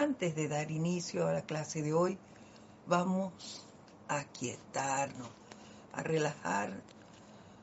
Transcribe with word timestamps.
antes 0.00 0.34
de 0.34 0.48
dar 0.48 0.70
inicio 0.70 1.28
a 1.28 1.32
la 1.34 1.42
clase 1.42 1.82
de 1.82 1.92
hoy, 1.92 2.18
vamos 2.86 3.66
a 4.08 4.24
quietarnos, 4.24 5.28
a 5.92 6.02
relajar 6.02 6.72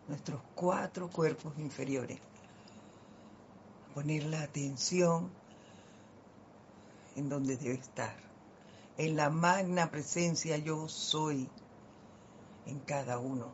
nuestros 0.07 0.39
cuatro 0.53 1.09
cuerpos 1.09 1.57
inferiores, 1.57 2.19
a 3.89 3.93
poner 3.95 4.25
la 4.25 4.43
atención 4.43 5.31
en 7.15 7.27
donde 7.27 7.57
debe 7.57 7.73
estar, 7.73 8.15
en 8.97 9.15
la 9.15 9.31
magna 9.31 9.89
presencia 9.89 10.57
yo 10.57 10.87
soy 10.87 11.49
en 12.67 12.79
cada 12.81 13.17
uno. 13.17 13.51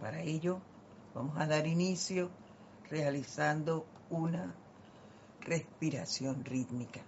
Para 0.00 0.20
ello, 0.22 0.60
vamos 1.14 1.38
a 1.38 1.46
dar 1.46 1.68
inicio 1.68 2.28
realizando 2.90 3.86
una 4.10 4.52
respiración 5.46 6.44
rítmica. 6.44 7.00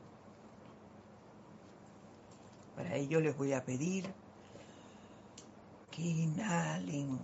Para 2.77 2.95
ello 2.95 3.21
les 3.21 3.37
voy 3.37 3.53
a 3.53 3.65
pedir 3.65 4.07
que 5.91 6.03
inhalen 6.03 7.19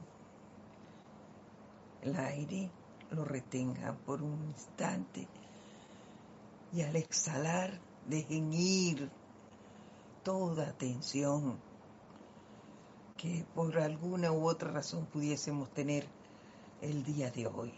el 2.03 2.17
aire, 2.17 2.71
lo 3.13 3.25
retengan 3.25 3.97
por 3.99 4.23
un 4.23 4.45
instante 4.49 5.29
y 6.73 6.83
al 6.83 6.97
exhalar 6.97 7.79
dejen 8.09 8.53
ir 8.53 9.09
toda 10.25 10.73
tensión 10.73 11.61
que 13.17 13.47
por 13.55 13.79
alguna 13.79 14.33
u 14.33 14.49
otra 14.49 14.73
razón 14.73 15.07
pudiésemos 15.07 15.71
tener 15.71 16.05
el 16.83 17.05
día 17.05 17.31
de 17.31 17.47
hoy. 17.47 17.73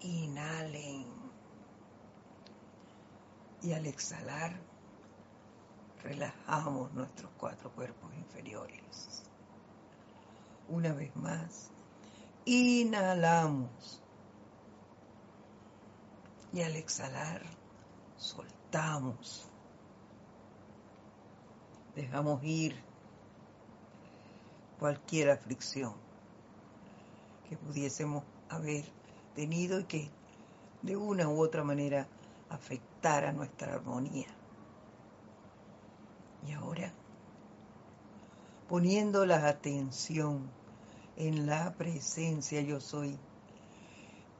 Inhalen 0.00 1.17
y 3.62 3.72
al 3.72 3.86
exhalar 3.86 4.52
relajamos 6.02 6.92
nuestros 6.92 7.30
cuatro 7.36 7.70
cuerpos 7.72 8.10
inferiores. 8.14 9.24
Una 10.68 10.92
vez 10.92 11.14
más, 11.16 11.70
inhalamos 12.44 14.02
y 16.52 16.62
al 16.62 16.76
exhalar 16.76 17.42
soltamos. 18.16 19.48
Dejamos 21.94 22.42
ir 22.44 22.80
cualquier 24.78 25.30
aflicción 25.30 25.94
que 27.48 27.56
pudiésemos 27.56 28.24
haber 28.48 28.84
tenido 29.34 29.80
y 29.80 29.84
que 29.84 30.10
de 30.82 30.96
una 30.96 31.28
u 31.28 31.42
otra 31.42 31.64
manera 31.64 32.06
afectara 32.98 33.32
nuestra 33.32 33.74
armonía. 33.74 34.26
Y 36.46 36.52
ahora, 36.52 36.92
poniendo 38.68 39.24
la 39.24 39.48
atención 39.48 40.50
en 41.16 41.46
la 41.46 41.74
presencia 41.74 42.60
yo 42.60 42.80
soy, 42.80 43.16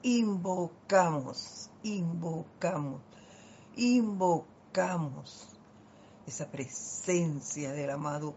invocamos, 0.02 1.70
invocamos, 1.82 3.00
invocamos 3.76 5.48
esa 6.26 6.50
presencia 6.50 7.72
del 7.72 7.90
amado 7.90 8.34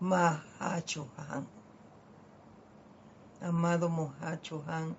Mahachohan. 0.00 1.46
Amado 3.40 3.88
Mahachohan, 3.88 4.96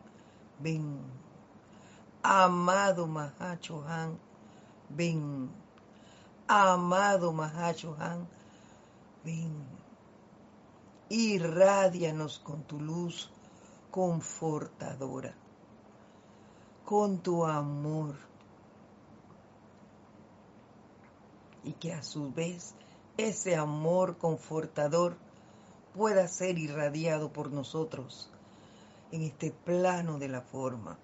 ven. 0.59 1.22
Amado 2.23 3.05
Mahachohan, 3.05 4.17
ven 4.89 5.51
Amado 6.47 7.31
Mahachohan, 7.33 8.27
ven, 9.23 9.65
irradianos 11.09 12.39
con 12.39 12.63
tu 12.63 12.79
luz 12.79 13.29
confortadora, 13.91 15.33
con 16.85 17.19
tu 17.19 17.45
amor, 17.45 18.15
y 21.63 21.73
que 21.73 21.93
a 21.93 22.03
su 22.03 22.31
vez 22.31 22.73
ese 23.17 23.55
amor 23.55 24.17
confortador 24.17 25.15
pueda 25.93 26.27
ser 26.27 26.57
irradiado 26.57 27.31
por 27.31 27.51
nosotros 27.51 28.29
en 29.11 29.21
este 29.21 29.51
plano 29.51 30.19
de 30.19 30.27
la 30.27 30.41
forma. 30.41 30.97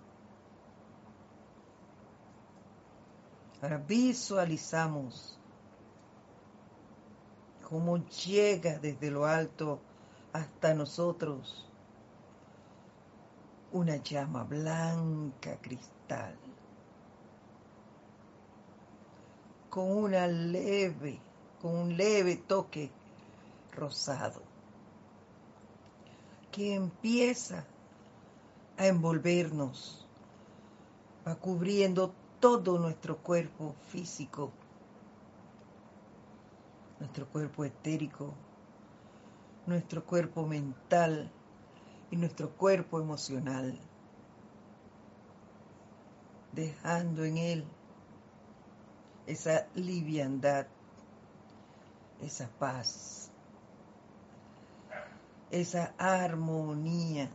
Ahora 3.62 3.78
visualizamos 3.78 5.38
cómo 7.68 7.98
llega 7.98 8.80
desde 8.80 9.12
lo 9.12 9.26
alto 9.26 9.80
hasta 10.34 10.74
nosotros 10.74 11.66
una 13.72 13.98
llama 13.98 14.44
blanca 14.44 15.58
cristal 15.62 16.36
con 19.70 19.92
una 19.92 20.26
leve, 20.26 21.20
con 21.62 21.76
un 21.76 21.98
leve 21.98 22.38
toque 22.38 22.90
rosado 23.72 24.42
que 26.52 26.74
empieza 26.74 27.64
a 28.78 28.88
envolvernos, 28.88 30.08
va 31.28 31.36
cubriendo 31.36 32.14
todo 32.40 32.80
nuestro 32.80 33.18
cuerpo 33.18 33.76
físico, 33.90 34.52
nuestro 37.00 37.28
cuerpo 37.28 37.66
etérico, 37.66 38.34
nuestro 39.66 40.06
cuerpo 40.06 40.48
mental 40.48 41.30
y 42.12 42.16
nuestro 42.16 42.50
cuerpo 42.52 43.00
emocional, 43.00 43.78
dejando 46.54 47.26
en 47.26 47.38
él 47.38 47.66
esa 49.28 49.68
liviandad, 49.76 50.66
esa 52.22 52.48
paz, 52.58 53.30
esa 55.52 55.94
armonía 55.98 57.30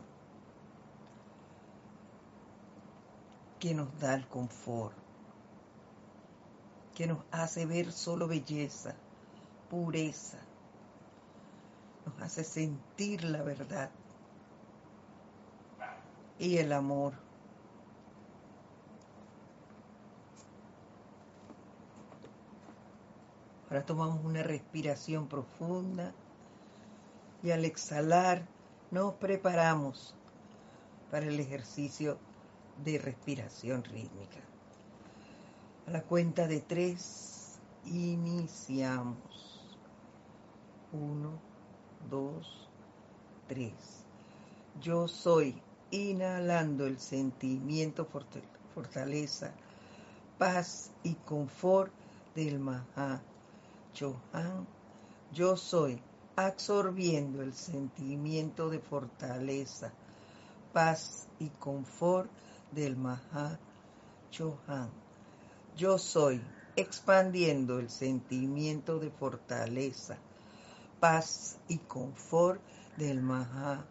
que 3.64 3.72
nos 3.72 3.98
da 3.98 4.12
el 4.12 4.26
confort, 4.28 4.94
que 6.94 7.06
nos 7.06 7.20
hace 7.30 7.64
ver 7.64 7.92
solo 7.92 8.28
belleza, 8.28 8.94
pureza, 9.70 10.36
nos 12.04 12.20
hace 12.20 12.44
sentir 12.44 13.24
la 13.24 13.42
verdad 13.42 13.88
y 16.38 16.58
el 16.58 16.74
amor. 16.74 17.14
Ahora 23.70 23.86
tomamos 23.86 24.22
una 24.26 24.42
respiración 24.42 25.26
profunda 25.26 26.12
y 27.42 27.50
al 27.50 27.64
exhalar 27.64 28.46
nos 28.90 29.14
preparamos 29.14 30.14
para 31.10 31.24
el 31.24 31.40
ejercicio 31.40 32.18
de 32.82 32.98
respiración 32.98 33.84
rítmica. 33.84 34.40
A 35.86 35.90
la 35.90 36.02
cuenta 36.02 36.48
de 36.48 36.60
tres, 36.60 37.58
iniciamos. 37.84 39.76
Uno, 40.92 41.38
dos, 42.08 42.68
tres. 43.48 43.72
Yo 44.80 45.08
soy, 45.08 45.60
inhalando 45.90 46.86
el 46.86 46.98
sentimiento, 46.98 48.08
fortaleza, 48.74 49.52
paz 50.38 50.90
y 51.02 51.14
confort 51.14 51.92
del 52.34 52.58
Maha 52.58 53.20
Chohan. 53.92 54.66
Yo 55.32 55.56
soy, 55.56 56.00
absorbiendo 56.36 57.42
el 57.42 57.54
sentimiento 57.54 58.70
de 58.70 58.78
fortaleza, 58.78 59.92
paz 60.72 61.28
y 61.38 61.48
confort 61.50 62.30
del 62.74 62.96
Maha 62.96 63.58
Chohan. 64.30 64.90
Yo 65.76 65.98
soy 65.98 66.40
expandiendo 66.76 67.78
el 67.78 67.88
sentimiento 67.88 68.98
de 68.98 69.10
fortaleza, 69.10 70.18
paz 71.00 71.58
y 71.68 71.78
confort 71.78 72.60
del 72.96 73.22
Maha 73.22 73.84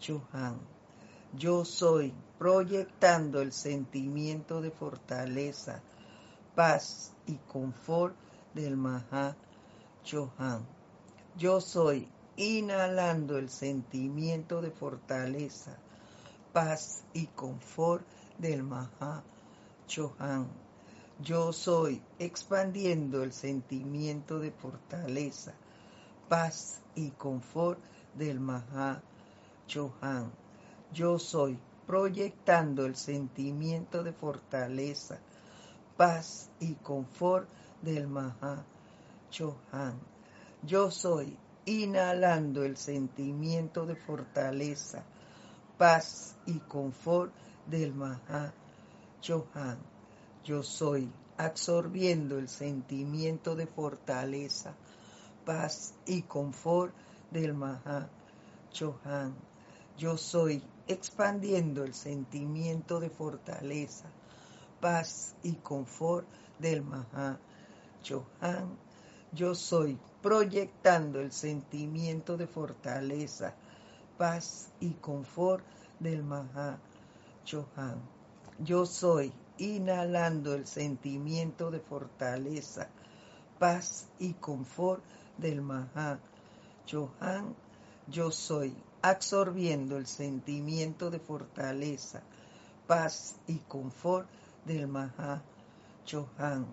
Chohan. 0.00 0.58
Yo 1.36 1.64
soy 1.64 2.12
proyectando 2.38 3.40
el 3.40 3.52
sentimiento 3.52 4.60
de 4.60 4.70
fortaleza, 4.70 5.82
paz 6.54 7.12
y 7.26 7.34
confort 7.34 8.14
del 8.54 8.76
Maha 8.76 9.36
Chohan. 10.04 10.66
Yo 11.36 11.60
soy 11.60 12.08
inhalando 12.36 13.36
el 13.38 13.50
sentimiento 13.50 14.62
de 14.62 14.70
fortaleza, 14.70 15.76
paz 16.58 17.04
y 17.14 17.26
confort 17.26 18.04
del 18.36 18.64
Maha 18.64 19.22
Chohan. 19.86 20.48
Yo 21.22 21.52
soy 21.52 22.02
expandiendo 22.18 23.22
el 23.22 23.32
sentimiento 23.32 24.40
de 24.40 24.50
fortaleza, 24.50 25.54
paz 26.28 26.80
y 26.96 27.10
confort 27.10 27.78
del 28.14 28.40
Maha 28.40 29.00
Chohan. 29.68 30.32
Yo 30.92 31.20
soy 31.20 31.56
proyectando 31.86 32.86
el 32.86 32.96
sentimiento 32.96 34.02
de 34.02 34.12
fortaleza, 34.12 35.20
paz 35.96 36.50
y 36.58 36.74
confort 36.74 37.48
del 37.82 38.08
Maha 38.08 38.64
Chohan. 39.30 39.96
Yo 40.64 40.90
soy 40.90 41.38
inhalando 41.66 42.64
el 42.64 42.76
sentimiento 42.76 43.86
de 43.86 43.94
fortaleza, 43.94 45.04
paz 45.78 46.34
y 46.44 46.58
confort 46.58 47.32
del 47.66 47.94
Maha 47.94 48.52
Chohan. 49.20 49.78
Yo 50.44 50.64
soy 50.64 51.08
absorbiendo 51.36 52.36
el 52.36 52.48
sentimiento 52.48 53.54
de 53.54 53.68
fortaleza, 53.68 54.74
paz 55.44 55.94
y 56.04 56.22
confort 56.22 56.92
del 57.30 57.54
Maha 57.54 58.08
Chohan. 58.72 59.36
Yo 59.96 60.16
soy 60.16 60.62
expandiendo 60.88 61.84
el 61.84 61.94
sentimiento 61.94 62.98
de 62.98 63.10
fortaleza, 63.10 64.06
paz 64.80 65.36
y 65.44 65.52
confort 65.54 66.26
del 66.58 66.82
Maha 66.82 67.38
Chohan. 68.02 68.76
Yo 69.30 69.54
soy 69.54 69.96
proyectando 70.22 71.20
el 71.20 71.30
sentimiento 71.30 72.36
de 72.36 72.48
fortaleza, 72.48 73.54
paz 74.18 74.68
y 74.80 74.90
confort 74.94 75.64
del 76.00 76.22
Maha 76.22 76.78
Chohan. 77.44 78.02
Yo 78.58 78.84
soy 78.84 79.32
inhalando 79.58 80.54
el 80.54 80.66
sentimiento 80.66 81.70
de 81.70 81.80
fortaleza, 81.80 82.88
paz 83.58 84.08
y 84.18 84.34
confort 84.34 85.02
del 85.38 85.62
Maha 85.62 86.18
Chohan. 86.86 87.54
Yo 88.08 88.30
soy 88.30 88.74
absorbiendo 89.00 89.96
el 89.96 90.06
sentimiento 90.06 91.10
de 91.10 91.20
fortaleza, 91.20 92.22
paz 92.86 93.36
y 93.46 93.56
confort 93.68 94.28
del 94.66 94.88
Maha 94.88 95.42
Chohan 96.04 96.66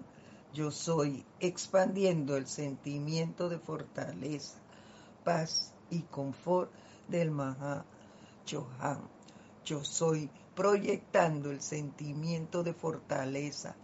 yo 0.56 0.72
soy, 0.72 1.26
expandiendo 1.42 2.38
el 2.38 2.48
sentimiento 2.48 3.50
de 3.50 3.60
fortaleza, 3.60 4.56
paz 5.26 5.74
y 5.90 6.00
confort 6.04 6.72
del 7.08 7.32
Maha 7.32 7.86
Chohan. 8.46 9.00
Yo 9.64 9.84
soy 9.84 10.30
proyectando 10.56 11.52
el 11.52 11.62
sentimiento 11.62 12.64
de 12.64 12.74
fortaleza, 12.74 13.76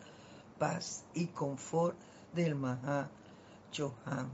paz 0.58 1.04
y 1.14 1.28
confort 1.28 1.98
del 2.34 2.56
Maha 2.56 3.10
Chohan. 3.72 4.30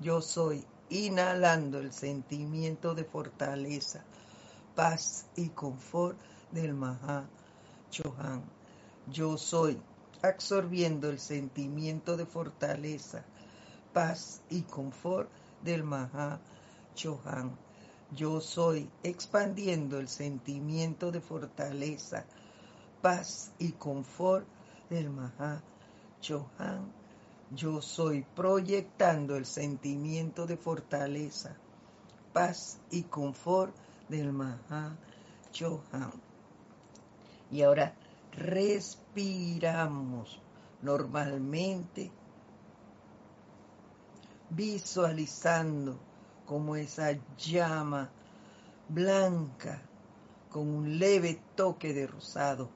Yo 0.00 0.20
soy 0.20 0.64
inhalando 0.90 1.78
el 1.78 1.92
sentimiento 1.92 2.94
de 2.94 3.04
fortaleza, 3.04 4.04
paz 4.74 5.26
y 5.36 5.48
confort 5.50 6.18
del 6.50 6.74
Maha 6.74 7.24
Chohan. 7.90 8.42
Yo 9.06 9.38
soy 9.38 9.80
absorbiendo 10.22 11.08
el 11.08 11.18
sentimiento 11.18 12.16
de 12.16 12.26
fortaleza, 12.26 13.24
paz 13.92 14.42
y 14.50 14.62
confort 14.62 15.30
del 15.62 15.84
Maha 15.84 16.40
Chohan. 16.94 17.56
Yo 18.16 18.40
soy 18.40 18.90
expandiendo 19.04 20.00
el 20.00 20.08
sentimiento 20.08 21.12
de 21.12 21.20
fortaleza, 21.20 22.24
paz 23.00 23.52
y 23.60 23.70
confort 23.72 24.44
del 24.88 25.10
Maha 25.10 25.62
Chohan. 26.20 26.92
Yo 27.54 27.80
soy 27.80 28.26
proyectando 28.34 29.36
el 29.36 29.46
sentimiento 29.46 30.46
de 30.46 30.56
fortaleza, 30.56 31.54
paz 32.32 32.80
y 32.90 33.04
confort 33.04 33.72
del 34.08 34.32
Maha 34.32 34.96
Chohan. 35.52 36.10
Y 37.52 37.62
ahora 37.62 37.94
respiramos 38.32 40.40
normalmente, 40.82 42.10
visualizando 44.50 46.09
como 46.50 46.74
esa 46.74 47.12
llama 47.38 48.10
blanca 48.88 49.80
con 50.50 50.66
un 50.66 50.98
leve 50.98 51.40
toque 51.54 51.94
de 51.94 52.08
rosado 52.08 52.68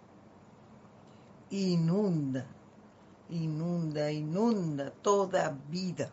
inunda, 1.50 2.46
inunda, 3.30 4.12
inunda 4.12 4.92
toda 4.92 5.58
vida 5.68 6.08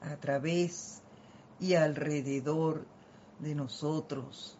a 0.00 0.16
través 0.16 1.00
y 1.60 1.74
alrededor 1.74 2.84
de 3.38 3.54
nosotros 3.54 4.58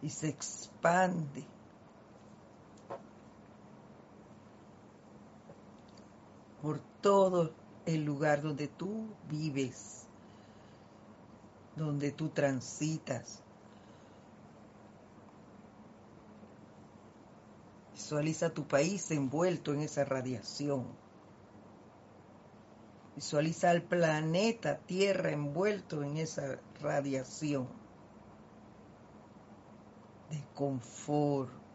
y 0.00 0.08
se 0.08 0.30
expande. 0.30 1.55
Por 6.66 6.80
todo 7.00 7.52
el 7.84 8.04
lugar 8.04 8.42
donde 8.42 8.66
tú 8.66 9.06
vives, 9.30 10.04
donde 11.76 12.10
tú 12.10 12.28
transitas. 12.30 13.40
Visualiza 17.92 18.50
tu 18.50 18.66
país 18.66 19.08
envuelto 19.12 19.74
en 19.74 19.82
esa 19.82 20.04
radiación. 20.04 20.88
Visualiza 23.14 23.70
al 23.70 23.82
planeta 23.82 24.78
Tierra 24.78 25.30
envuelto 25.30 26.02
en 26.02 26.16
esa 26.16 26.58
radiación 26.80 27.68
de 30.30 30.42
confort. 30.52 31.65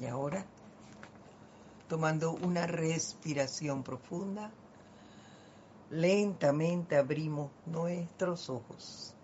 Y 0.00 0.06
ahora, 0.06 0.46
tomando 1.86 2.32
una 2.32 2.66
respiración 2.66 3.82
profunda, 3.82 4.50
lentamente 5.90 6.96
abrimos 6.96 7.50
nuestros 7.66 8.48
ojos. 8.48 9.14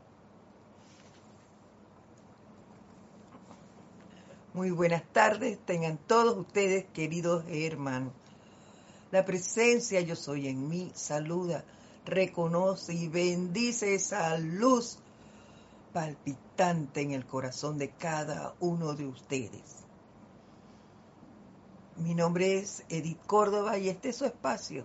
Muy 4.52 4.70
buenas 4.70 5.02
tardes, 5.12 5.58
tengan 5.64 5.96
todos 5.96 6.36
ustedes, 6.36 6.84
queridos 6.92 7.44
hermanos. 7.48 8.12
La 9.12 9.24
presencia 9.24 10.02
yo 10.02 10.14
soy 10.14 10.48
en 10.48 10.68
mí 10.68 10.92
saluda, 10.94 11.64
reconoce 12.04 12.92
y 12.92 13.08
bendice 13.08 13.94
esa 13.94 14.36
luz 14.36 14.98
palpitante 15.94 17.00
en 17.00 17.12
el 17.12 17.24
corazón 17.24 17.78
de 17.78 17.90
cada 17.90 18.54
uno 18.60 18.92
de 18.92 19.06
ustedes. 19.06 19.85
Mi 21.98 22.14
nombre 22.14 22.58
es 22.58 22.84
Edith 22.90 23.24
Córdoba 23.26 23.78
y 23.78 23.88
este 23.88 24.10
es 24.10 24.16
su 24.16 24.26
espacio, 24.26 24.84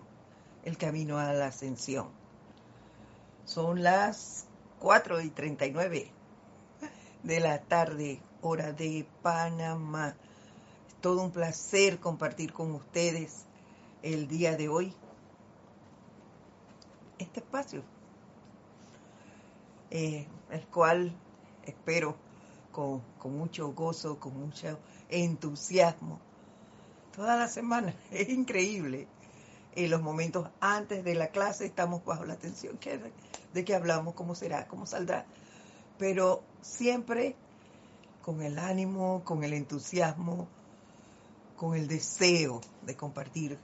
El 0.63 0.77
Camino 0.77 1.19
a 1.19 1.33
la 1.33 1.47
Ascensión. 1.47 2.07
Son 3.43 3.83
las 3.83 4.45
4 4.79 5.19
y 5.19 5.29
39 5.29 6.09
de 7.23 7.39
la 7.41 7.61
tarde, 7.63 8.21
hora 8.41 8.71
de 8.71 9.05
Panamá. 9.21 10.15
Es 10.87 10.95
todo 11.01 11.21
un 11.21 11.31
placer 11.31 11.99
compartir 11.99 12.53
con 12.53 12.71
ustedes 12.71 13.43
el 14.03 14.29
día 14.29 14.55
de 14.55 14.69
hoy 14.69 14.93
este 17.19 17.41
espacio, 17.41 17.83
eh, 19.89 20.27
el 20.49 20.65
cual 20.67 21.13
espero 21.65 22.15
con, 22.71 23.01
mucho 23.25 23.73
gozo, 23.73 24.17
con 24.17 24.39
mucho 24.39 24.79
entusiasmo, 25.09 26.19
toda 27.15 27.35
la 27.35 27.47
semana. 27.47 27.93
Es 28.11 28.29
increíble. 28.29 29.07
En 29.73 29.89
los 29.89 30.01
momentos 30.01 30.49
antes 30.59 31.03
de 31.03 31.15
la 31.15 31.27
clase 31.27 31.65
estamos 31.65 32.03
bajo 32.03 32.25
la 32.25 32.33
atención 32.33 32.77
de 33.53 33.65
qué 33.65 33.73
hablamos, 33.73 34.15
cómo 34.15 34.35
será, 34.35 34.67
cómo 34.67 34.85
saldrá, 34.85 35.25
pero 35.97 36.43
siempre 36.61 37.35
con 38.21 38.41
el 38.41 38.59
ánimo, 38.59 39.21
con 39.23 39.45
el 39.45 39.53
entusiasmo, 39.53 40.49
con 41.55 41.75
el 41.75 41.87
deseo 41.87 42.59
de 42.81 42.97
compartir 42.97 43.57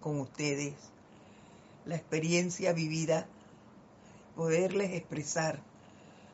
con 0.00 0.20
ustedes 0.20 0.74
la 1.86 1.96
experiencia 1.96 2.72
vivida, 2.72 3.26
poderles 4.36 4.92
expresar 4.92 5.60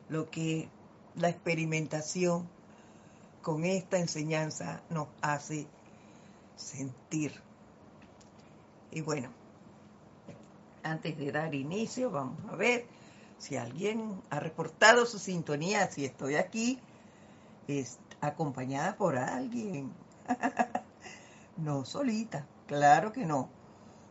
lo 0.09 0.29
que 0.29 0.67
la 1.15 1.29
experimentación 1.29 2.49
con 3.41 3.63
esta 3.63 3.97
enseñanza 3.97 4.81
nos 4.89 5.07
hace 5.21 5.67
sentir. 6.55 7.33
Y 8.91 9.01
bueno, 9.01 9.29
Antes 10.83 11.17
de 11.17 11.31
dar 11.31 11.53
inicio, 11.53 12.09
vamos 12.09 12.39
a 12.49 12.55
ver 12.55 12.85
si 13.37 13.55
alguien 13.55 14.19
ha 14.29 14.39
reportado 14.39 15.05
su 15.05 15.19
sintonía, 15.19 15.87
si 15.91 16.05
estoy 16.05 16.35
aquí, 16.35 16.79
es 17.67 17.99
acompañada 18.19 18.95
por 18.95 19.17
alguien. 19.17 19.93
no 21.57 21.85
solita, 21.85 22.47
claro 22.67 23.11
que 23.11 23.25
no. 23.25 23.49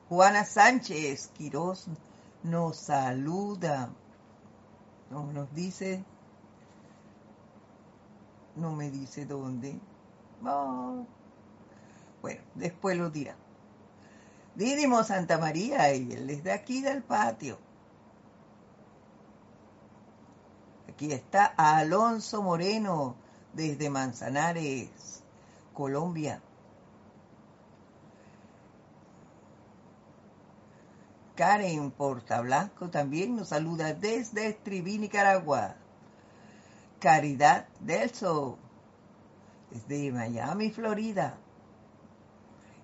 Juana 0.09 0.45
Sánchez 0.45 1.29
Quiroz 1.29 1.87
nos 2.45 2.77
saluda. 2.77 3.91
No, 5.11 5.33
nos 5.33 5.53
dice, 5.53 6.05
no 8.55 8.73
me 8.73 8.91
dice 8.91 9.27
dónde. 9.27 9.81
Bueno, 12.23 12.41
después 12.55 12.97
lo 12.97 13.11
dirá. 13.11 13.37
Dídimo 14.55 15.03
Santa 15.05 15.39
María, 15.39 15.95
y 15.95 16.13
él 16.13 16.29
es 16.31 16.45
de 16.45 16.53
aquí 16.53 16.83
del 16.83 17.03
patio. 17.03 17.59
Aquí 20.89 21.13
está 21.13 21.47
Alonso 21.57 22.43
Moreno 22.43 23.17
desde 23.55 23.89
Manzanares, 23.89 25.23
Colombia. 25.73 26.43
Karen 31.37 31.91
Portablanco 31.91 32.91
también 32.91 33.35
nos 33.35 33.49
saluda 33.49 33.95
desde 33.95 34.49
Estribí, 34.49 34.99
Nicaragua. 34.99 35.77
Caridad 36.99 37.67
Delso, 37.81 38.59
desde 39.71 40.13
Miami, 40.13 40.71
Florida. 40.71 41.39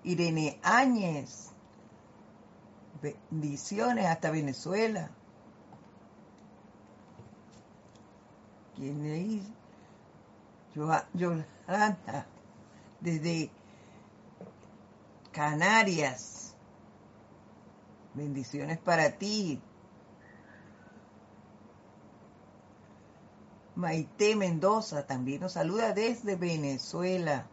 Irene 0.07 0.57
Áñez, 0.63 1.49
bendiciones 3.01 4.05
hasta 4.05 4.31
Venezuela. 4.31 5.11
¿Quién 8.77 9.05
es? 9.05 9.43
Yolanda, 11.13 12.25
desde 13.01 13.51
Canarias. 15.33 16.55
Bendiciones 18.13 18.77
para 18.77 19.11
ti. 19.11 19.61
Maite 23.75 24.37
Mendoza 24.37 25.05
también 25.05 25.41
nos 25.41 25.51
saluda 25.51 25.91
desde 25.93 26.37
Venezuela. 26.37 27.45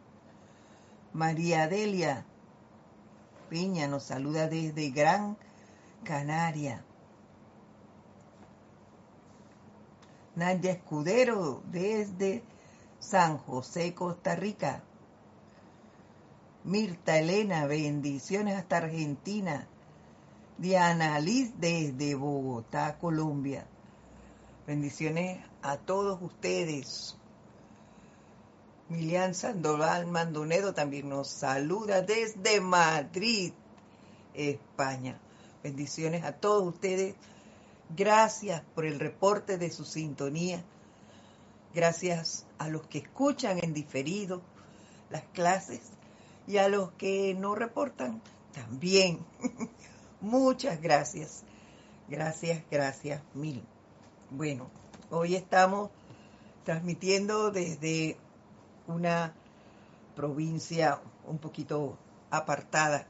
María 1.13 1.67
Delia 1.67 2.25
Nos 3.55 4.03
saluda 4.03 4.49
desde 4.49 4.91
Gran 4.91 5.37
Canaria. 6.03 6.83
Nadia 10.35 10.73
Escudero 10.73 11.63
desde 11.71 12.43
San 12.99 13.39
José, 13.39 13.95
Costa 13.95 14.35
Rica. 14.35 14.83
Mirta 16.65 17.17
Elena, 17.17 17.67
bendiciones 17.67 18.57
hasta 18.57 18.79
Argentina. 18.79 19.69
Diana 20.59 21.21
Liz 21.21 21.53
desde 21.57 22.17
Bogotá, 22.17 22.99
Colombia. 22.99 23.69
Bendiciones 24.67 25.39
a 25.63 25.77
todos 25.77 26.21
ustedes. 26.21 27.17
Milian 28.89 29.35
Sandoval 29.35 30.07
Mandonedo 30.07 30.75
también 30.75 31.09
nos 31.09 31.29
saluda 31.29 32.03
desde 32.03 32.61
Madrid, 32.61 33.53
España. 34.35 35.19
Bendiciones 35.63 36.25
a 36.25 36.33
todos 36.33 36.67
ustedes. 36.67 37.15
Gracias 37.97 38.63
por 38.75 38.85
el 38.85 39.01
reporte 39.01 39.57
de 39.57 39.71
su 39.71 39.87
sintonía. 39.87 40.63
Gracias 41.75 42.45
a 42.59 42.69
los 42.69 42.87
que 42.87 42.99
escuchan 42.99 43.59
en 43.63 43.73
diferido 43.73 44.43
las 45.09 45.25
clases 45.33 45.81
y 46.47 46.59
a 46.59 46.69
los 46.69 46.93
que 46.93 47.35
no 47.35 47.55
reportan 47.55 48.21
también. 48.53 49.19
Muchas 50.21 50.83
gracias. 50.83 51.43
Gracias, 52.07 52.63
gracias 52.71 53.23
mil. 53.33 53.65
Bueno, 54.31 54.69
hoy 55.11 55.37
estamos 55.37 55.91
transmitiendo 56.65 57.51
desde 57.51 58.19
una 58.87 59.33
provincia 60.15 61.01
un 61.27 61.39
poquito 61.39 61.97
apartada 62.31 63.07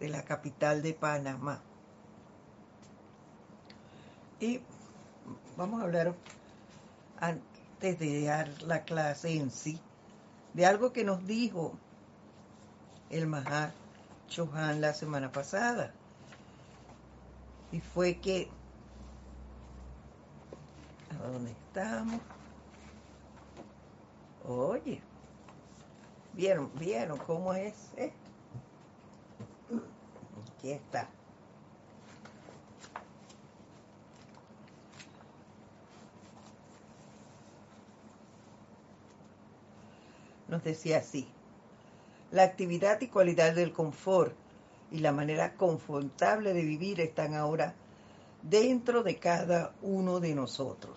de 0.00 0.08
la 0.08 0.24
capital 0.24 0.82
de 0.82 0.94
Panamá. 0.94 1.60
Y 4.40 4.60
vamos 5.56 5.80
a 5.80 5.84
hablar 5.84 6.14
antes 7.20 7.98
de 7.98 8.24
dar 8.24 8.48
la 8.62 8.84
clase 8.84 9.36
en 9.36 9.50
sí 9.50 9.80
de 10.54 10.66
algo 10.66 10.92
que 10.92 11.04
nos 11.04 11.26
dijo 11.26 11.72
el 13.10 13.26
Mahá 13.26 13.72
Chohan 14.28 14.80
la 14.80 14.94
semana 14.94 15.32
pasada. 15.32 15.92
Y 17.72 17.80
fue 17.80 18.18
que 18.18 18.48
¿A 21.10 21.28
dónde 21.28 21.50
estamos? 21.50 22.20
Oye, 24.46 25.00
¿vieron, 26.38 26.70
vieron 26.78 27.18
cómo 27.18 27.52
es 27.52 27.74
esto? 27.96 28.30
Aquí 30.56 30.70
está. 30.70 31.08
Nos 40.46 40.62
decía 40.62 40.98
así, 40.98 41.26
la 42.30 42.44
actividad 42.44 43.00
y 43.00 43.08
cualidad 43.08 43.54
del 43.54 43.72
confort 43.72 44.32
y 44.92 45.00
la 45.00 45.10
manera 45.10 45.54
confortable 45.54 46.54
de 46.54 46.62
vivir 46.62 47.00
están 47.00 47.34
ahora 47.34 47.74
dentro 48.42 49.02
de 49.02 49.16
cada 49.16 49.74
uno 49.82 50.20
de 50.20 50.36
nosotros. 50.36 50.96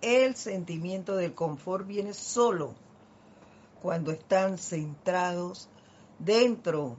El 0.00 0.34
sentimiento 0.34 1.14
del 1.14 1.34
confort 1.34 1.86
viene 1.86 2.14
solo 2.14 2.74
cuando 3.82 4.12
están 4.12 4.58
centrados 4.58 5.68
dentro 6.18 6.96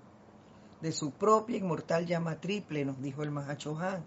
de 0.81 0.91
su 0.91 1.11
propia 1.11 1.57
inmortal 1.57 2.05
llama 2.05 2.39
triple, 2.39 2.85
nos 2.85 3.01
dijo 3.01 3.23
el 3.23 3.31
Mahachohan, 3.31 4.03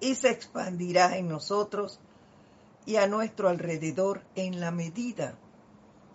y 0.00 0.14
se 0.14 0.30
expandirá 0.30 1.16
en 1.16 1.28
nosotros 1.28 2.00
y 2.86 2.96
a 2.96 3.06
nuestro 3.06 3.48
alrededor 3.48 4.22
en 4.34 4.60
la 4.60 4.70
medida 4.70 5.34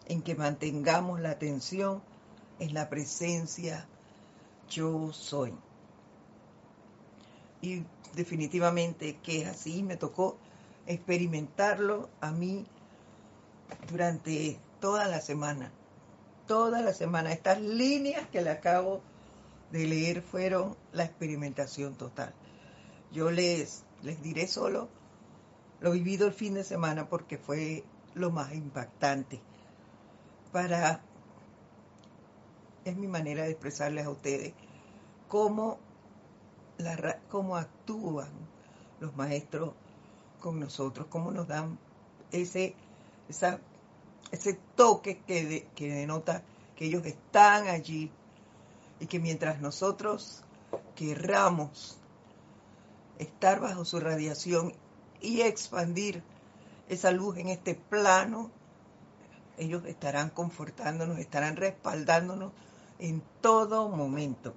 en 0.08 0.22
que 0.22 0.36
mantengamos 0.36 1.20
la 1.20 1.32
atención 1.32 2.02
en 2.60 2.74
la 2.74 2.90
presencia 2.90 3.88
yo 4.70 5.14
soy. 5.14 5.54
Y 7.62 7.84
definitivamente 8.16 9.18
que 9.24 9.42
es 9.42 9.48
así, 9.48 9.84
me 9.84 9.98
tocó 9.98 10.38
experimentarlo 10.88 12.10
a 12.22 12.32
mí 12.32 12.66
durante 13.90 14.60
toda 14.86 15.08
la 15.08 15.20
semana. 15.20 15.72
Toda 16.46 16.84
la 16.84 16.94
semana. 16.94 17.32
Estas 17.32 17.60
líneas 17.60 18.28
que 18.28 18.44
le 18.44 18.52
acabo 18.52 19.02
de 19.72 19.88
leer 19.88 20.22
fueron 20.22 20.78
la 20.94 21.06
experimentación 21.06 21.96
total. 21.96 22.36
Yo 23.12 23.32
les, 23.32 23.84
les 24.04 24.22
diré 24.22 24.46
solo 24.46 24.88
lo 25.80 25.90
vivido 25.90 26.28
el 26.28 26.34
fin 26.34 26.54
de 26.54 26.64
semana 26.64 27.10
porque 27.10 27.40
fue 27.40 27.84
lo 28.14 28.30
más 28.30 28.54
impactante. 28.54 29.42
Para, 30.52 31.02
es 32.84 32.96
mi 32.96 33.08
manera 33.08 33.46
de 33.46 33.50
expresarles 33.50 34.06
a 34.06 34.12
ustedes 34.12 34.54
cómo 35.28 35.80
cómo 37.30 37.56
actúan 37.58 38.30
los 39.00 39.16
maestros 39.16 39.74
con 40.40 40.60
nosotros, 40.60 41.08
cómo 41.10 41.32
nos 41.32 41.48
dan 41.48 41.80
ese, 42.32 42.76
esa, 43.28 43.60
ese 44.32 44.60
toque 44.76 45.20
que, 45.20 45.68
que 45.76 45.94
denota 45.94 46.44
que 46.76 46.86
ellos 46.86 47.06
están 47.06 47.68
allí 47.68 48.12
y 49.00 49.08
que 49.08 49.20
mientras 49.20 49.62
nosotros 49.62 50.44
querramos 50.96 51.98
estar 53.20 53.60
bajo 53.60 53.86
su 53.86 54.00
radiación 54.00 54.74
y 55.22 55.42
expandir 55.42 56.24
esa 56.90 57.12
luz 57.12 57.38
en 57.38 57.50
este 57.50 57.76
plano, 57.76 58.52
ellos 59.58 59.86
estarán 59.86 60.30
confortándonos, 60.30 61.18
estarán 61.20 61.56
respaldándonos 61.56 62.52
en 63.00 63.24
todo 63.42 63.90
momento 63.90 64.54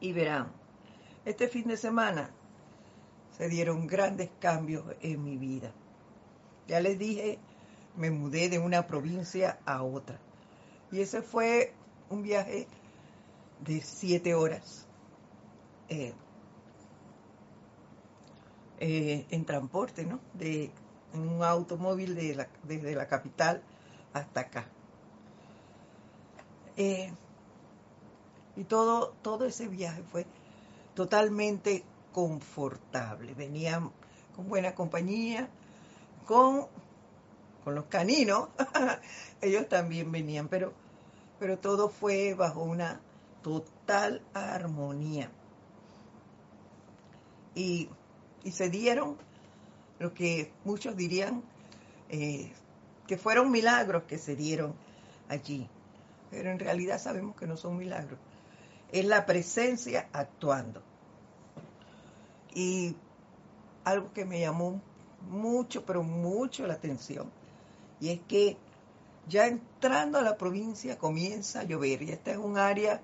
y 0.00 0.12
verán, 0.12 0.50
este 1.24 1.48
fin 1.48 1.68
de 1.68 1.76
semana 1.76 2.30
se 3.36 3.48
dieron 3.48 3.86
grandes 3.86 4.30
cambios 4.40 4.84
en 5.00 5.22
mi 5.22 5.36
vida. 5.36 5.72
Ya 6.66 6.80
les 6.80 6.98
dije, 6.98 7.38
me 8.00 8.10
mudé 8.10 8.48
de 8.48 8.58
una 8.58 8.86
provincia 8.86 9.58
a 9.66 9.82
otra. 9.82 10.18
Y 10.90 11.00
ese 11.00 11.20
fue 11.20 11.74
un 12.08 12.22
viaje 12.22 12.66
de 13.60 13.82
siete 13.82 14.34
horas. 14.34 14.86
Eh, 15.90 16.14
eh, 18.78 19.26
en 19.30 19.44
transporte, 19.44 20.06
¿no? 20.06 20.18
De, 20.32 20.70
en 21.12 21.28
un 21.28 21.42
automóvil 21.42 22.14
de 22.14 22.48
desde 22.62 22.94
la 22.94 23.06
capital 23.06 23.62
hasta 24.14 24.40
acá. 24.40 24.66
Eh, 26.78 27.12
y 28.56 28.64
todo, 28.64 29.12
todo 29.20 29.44
ese 29.44 29.68
viaje 29.68 30.02
fue 30.04 30.24
totalmente 30.94 31.84
confortable. 32.14 33.34
Venían 33.34 33.90
con 34.34 34.48
buena 34.48 34.74
compañía, 34.74 35.50
con, 36.26 36.66
los 37.70 37.86
caninos, 37.86 38.48
ellos 39.40 39.68
también 39.68 40.10
venían, 40.12 40.48
pero, 40.48 40.72
pero 41.38 41.58
todo 41.58 41.88
fue 41.88 42.34
bajo 42.34 42.62
una 42.62 43.00
total 43.42 44.22
armonía. 44.34 45.30
Y, 47.54 47.88
y 48.44 48.52
se 48.52 48.70
dieron 48.70 49.16
lo 49.98 50.14
que 50.14 50.52
muchos 50.64 50.96
dirían 50.96 51.42
eh, 52.08 52.52
que 53.06 53.18
fueron 53.18 53.50
milagros 53.50 54.04
que 54.04 54.18
se 54.18 54.36
dieron 54.36 54.74
allí. 55.28 55.68
Pero 56.30 56.50
en 56.50 56.58
realidad 56.58 56.98
sabemos 56.98 57.36
que 57.36 57.46
no 57.46 57.56
son 57.56 57.76
milagros. 57.76 58.18
Es 58.92 59.04
la 59.04 59.26
presencia 59.26 60.08
actuando. 60.12 60.82
Y 62.54 62.96
algo 63.84 64.12
que 64.12 64.24
me 64.24 64.40
llamó 64.40 64.80
mucho, 65.28 65.84
pero 65.84 66.02
mucho 66.02 66.66
la 66.66 66.74
atención, 66.74 67.30
y 68.00 68.10
es 68.10 68.20
que 68.20 68.56
ya 69.28 69.46
entrando 69.46 70.18
a 70.18 70.22
la 70.22 70.36
provincia 70.36 70.98
comienza 70.98 71.60
a 71.60 71.64
llover, 71.64 72.02
y 72.02 72.10
esta 72.10 72.32
es 72.32 72.38
un 72.38 72.58
área 72.58 73.00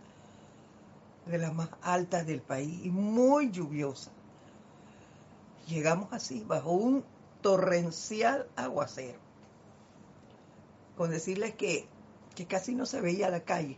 de 1.27 1.39
las 1.39 1.55
más 1.55 1.69
altas 1.83 2.27
del 2.27 2.41
país 2.41 2.85
y 2.85 2.91
muy 2.91 3.51
lluviosa. 3.51 4.11
Llegamos 5.69 6.13
así, 6.13 6.45
bajo 6.47 6.71
un 6.71 7.05
torrencial 7.43 8.47
aguacero. 8.57 9.19
Con 10.97 11.11
decirles 11.11 11.55
que, 11.55 11.87
que 12.35 12.47
casi 12.47 12.75
no 12.75 12.87
se 12.87 13.01
veía 13.01 13.29
la 13.29 13.41
calle. 13.41 13.77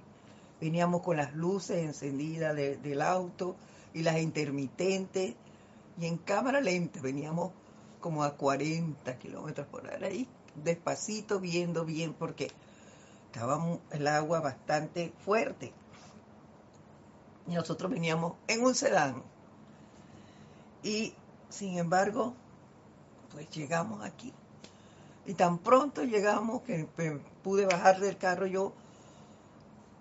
Veníamos 0.60 1.02
con 1.02 1.16
las 1.16 1.34
luces 1.34 1.78
encendidas 1.78 2.54
del 2.54 3.02
auto 3.02 3.56
y 3.94 4.02
las 4.02 4.18
intermitentes 4.18 5.34
y 6.00 6.06
en 6.06 6.16
cámara 6.16 6.60
lenta 6.60 7.00
veníamos 7.00 7.52
como 8.00 8.22
a 8.22 8.36
40 8.36 9.18
kilómetros 9.18 9.66
por 9.66 9.84
hora 9.86 10.06
ahí, 10.06 10.28
despacito, 10.64 11.40
viendo 11.40 11.84
bien, 11.84 12.14
porque 12.14 12.50
estaba 13.26 13.78
el 13.90 14.06
agua 14.06 14.40
bastante 14.40 15.12
fuerte. 15.24 15.72
Y 17.46 17.54
nosotros 17.54 17.90
veníamos 17.90 18.34
en 18.46 18.64
un 18.64 18.74
sedán. 18.74 19.22
Y 20.82 21.14
sin 21.48 21.78
embargo, 21.78 22.34
pues 23.32 23.48
llegamos 23.50 24.04
aquí. 24.04 24.32
Y 25.26 25.34
tan 25.34 25.58
pronto 25.58 26.04
llegamos 26.04 26.62
que 26.62 26.86
pude 27.42 27.66
bajar 27.66 28.00
del 28.00 28.16
carro, 28.16 28.46
yo 28.46 28.72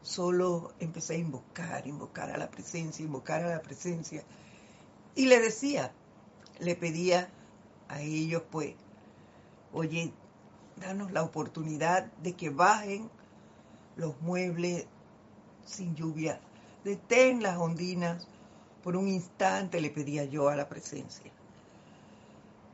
solo 0.01 0.71
empecé 0.79 1.15
a 1.15 1.17
invocar, 1.17 1.85
invocar 1.85 2.31
a 2.31 2.37
la 2.37 2.49
presencia, 2.49 3.03
invocar 3.03 3.43
a 3.43 3.49
la 3.49 3.61
presencia 3.61 4.23
y 5.17 5.25
le 5.25 5.39
decía, 5.39 5.91
le 6.59 6.75
pedía 6.75 7.27
a 7.89 8.01
ellos, 8.01 8.43
pues, 8.51 8.75
oye, 9.73 10.13
danos 10.79 11.11
la 11.11 11.23
oportunidad 11.23 12.05
de 12.23 12.33
que 12.33 12.49
bajen 12.49 13.09
los 13.95 14.19
muebles 14.21 14.85
sin 15.65 15.95
lluvia. 15.95 16.39
Detén 16.83 17.43
las 17.43 17.57
ondinas 17.57 18.27
por 18.83 18.95
un 18.95 19.07
instante, 19.07 19.81
le 19.81 19.89
pedía 19.89 20.23
yo 20.25 20.49
a 20.49 20.55
la 20.55 20.69
presencia. 20.69 21.31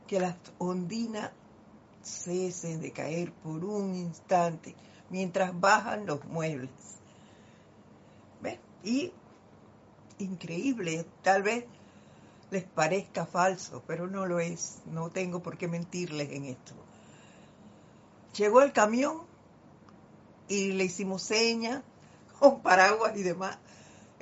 Que 0.06 0.20
las 0.20 0.36
ondinas 0.58 1.30
cesen 2.02 2.80
de 2.80 2.92
caer 2.92 3.32
por 3.32 3.64
un 3.64 3.94
instante 3.94 4.74
mientras 5.10 5.58
bajan 5.58 6.06
los 6.06 6.24
muebles. 6.26 6.70
Y 8.84 9.12
increíble, 10.18 11.06
tal 11.22 11.42
vez 11.42 11.64
les 12.50 12.64
parezca 12.64 13.24
falso, 13.24 13.82
pero 13.86 14.06
no 14.06 14.26
lo 14.26 14.40
es. 14.40 14.82
No 14.84 15.08
tengo 15.08 15.42
por 15.42 15.56
qué 15.56 15.68
mentirles 15.68 16.30
en 16.30 16.44
esto. 16.44 16.74
Llegó 18.36 18.62
el 18.62 18.72
camión 18.72 19.22
y 20.48 20.72
le 20.72 20.84
hicimos 20.84 21.22
señas 21.22 21.82
con 22.38 22.60
paraguas 22.60 23.16
y 23.16 23.22
demás. 23.22 23.58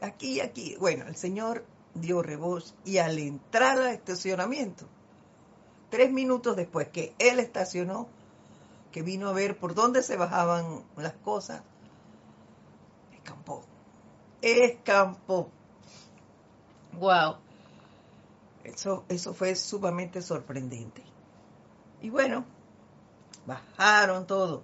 Aquí 0.00 0.34
y 0.34 0.40
aquí. 0.40 0.76
Bueno, 0.78 1.06
el 1.06 1.16
señor 1.16 1.64
dio 1.94 2.22
reboz 2.22 2.74
y 2.84 2.98
al 2.98 3.18
entrar 3.18 3.78
al 3.78 3.88
estacionamiento, 3.88 4.86
tres 5.90 6.10
minutos 6.10 6.56
después 6.56 6.88
que 6.88 7.14
él 7.18 7.38
estacionó, 7.38 8.08
que 8.90 9.02
vino 9.02 9.28
a 9.28 9.32
ver 9.32 9.58
por 9.58 9.74
dónde 9.74 10.02
se 10.02 10.16
bajaban 10.16 10.84
las 10.96 11.14
cosas, 11.14 11.62
escampó. 13.12 13.64
Escampó. 14.40 15.50
Wow. 16.98 17.36
Eso, 18.64 19.04
eso 19.08 19.34
fue 19.34 19.54
sumamente 19.54 20.22
sorprendente. 20.22 21.02
Y 22.00 22.10
bueno, 22.10 22.44
bajaron 23.46 24.26
todo. 24.26 24.62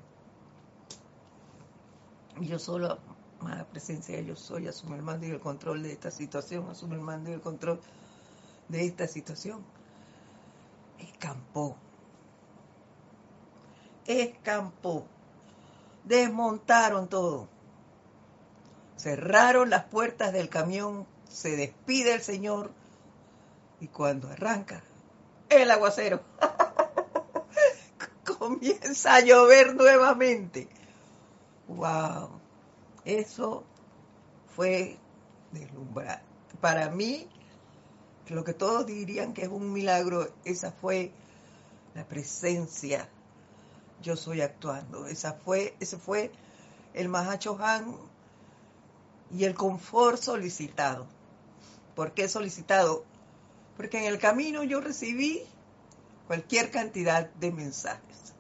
Y 2.41 2.47
yo 2.47 2.59
solo, 2.59 2.99
a 3.41 3.55
la 3.55 3.65
presencia 3.65 4.17
de 4.17 4.25
yo 4.25 4.37
soy, 4.37 4.69
asumo 4.69 4.95
el 4.95 5.03
mando 5.03 5.27
y 5.27 5.31
el 5.31 5.41
control 5.41 5.83
de 5.83 5.93
esta 5.93 6.11
situación, 6.11 6.69
asumo 6.71 6.95
el 6.95 7.01
mando 7.01 7.31
y 7.31 7.35
el 7.35 7.41
control 7.41 7.81
de 8.69 8.85
esta 8.85 9.09
situación. 9.09 9.65
Escampó. 10.99 11.77
Escampó. 14.07 15.07
Desmontaron 16.05 17.09
todo. 17.09 17.49
Cerraron 18.97 19.71
las 19.71 19.85
puertas 19.85 20.33
del 20.33 20.49
camión. 20.49 21.07
Se 21.29 21.57
despide 21.57 22.15
el 22.15 22.23
Señor 22.23 22.73
y 23.81 23.89
cuando 23.89 24.29
arranca 24.29 24.83
el 25.49 25.71
aguacero, 25.71 26.21
comienza 28.49 29.17
a 29.17 29.21
llover 29.21 29.75
nuevamente. 29.75 30.69
¡Wow! 31.69 32.31
Eso 33.05 33.65
fue 34.55 34.99
deslumbrante. 35.53 36.25
Para 36.61 36.91
mí, 36.91 37.29
lo 38.29 38.45
que 38.45 38.55
todos 38.55 38.87
dirían 38.87 39.33
que 39.33 39.43
es 39.43 39.49
un 39.49 39.73
milagro, 39.73 40.29
esa 40.45 40.73
fue 40.73 41.13
la 41.95 42.07
presencia. 42.07 43.09
Yo 44.03 44.17
soy 44.17 44.41
actuando. 44.41 45.07
Esa 45.07 45.35
fue, 45.35 45.75
ese 45.81 45.99
fue 45.99 46.31
el 46.95 47.09
Mahacho 47.09 47.59
Han 47.61 47.97
y 49.31 49.45
el 49.45 49.55
confort 49.55 50.21
solicitado. 50.21 51.07
¿Por 51.95 52.13
qué 52.13 52.29
solicitado? 52.29 53.05
porque 53.79 53.99
en 53.99 54.13
el 54.13 54.19
camino 54.19 54.65
yo 54.65 54.81
recibí 54.81 55.41
cualquier 56.27 56.73
cantidad 56.73 57.31
de 57.35 57.53
mensajes. 57.53 58.35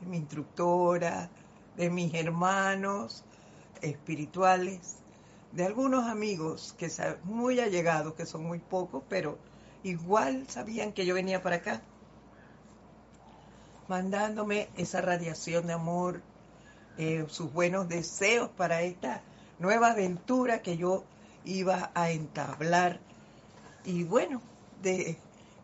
De 0.00 0.06
mi 0.06 0.18
instructora, 0.18 1.30
de 1.76 1.90
mis 1.90 2.14
hermanos 2.14 3.24
espirituales, 3.82 4.96
de 5.52 5.64
algunos 5.64 6.06
amigos 6.06 6.74
que 6.78 6.90
muy 7.24 7.60
allegados, 7.60 8.14
que 8.14 8.26
son 8.26 8.44
muy 8.44 8.58
pocos, 8.58 9.02
pero 9.08 9.38
igual 9.82 10.46
sabían 10.48 10.92
que 10.92 11.06
yo 11.06 11.14
venía 11.14 11.42
para 11.42 11.56
acá, 11.56 11.82
mandándome 13.88 14.68
esa 14.76 15.00
radiación 15.00 15.66
de 15.66 15.72
amor, 15.72 16.22
eh, 16.98 17.24
sus 17.28 17.52
buenos 17.52 17.88
deseos 17.88 18.50
para 18.50 18.82
esta 18.82 19.22
nueva 19.58 19.92
aventura 19.92 20.62
que 20.62 20.76
yo 20.76 21.04
iba 21.44 21.90
a 21.94 22.10
entablar. 22.10 23.00
Y 23.84 24.04
bueno, 24.04 24.42
de 24.82 25.16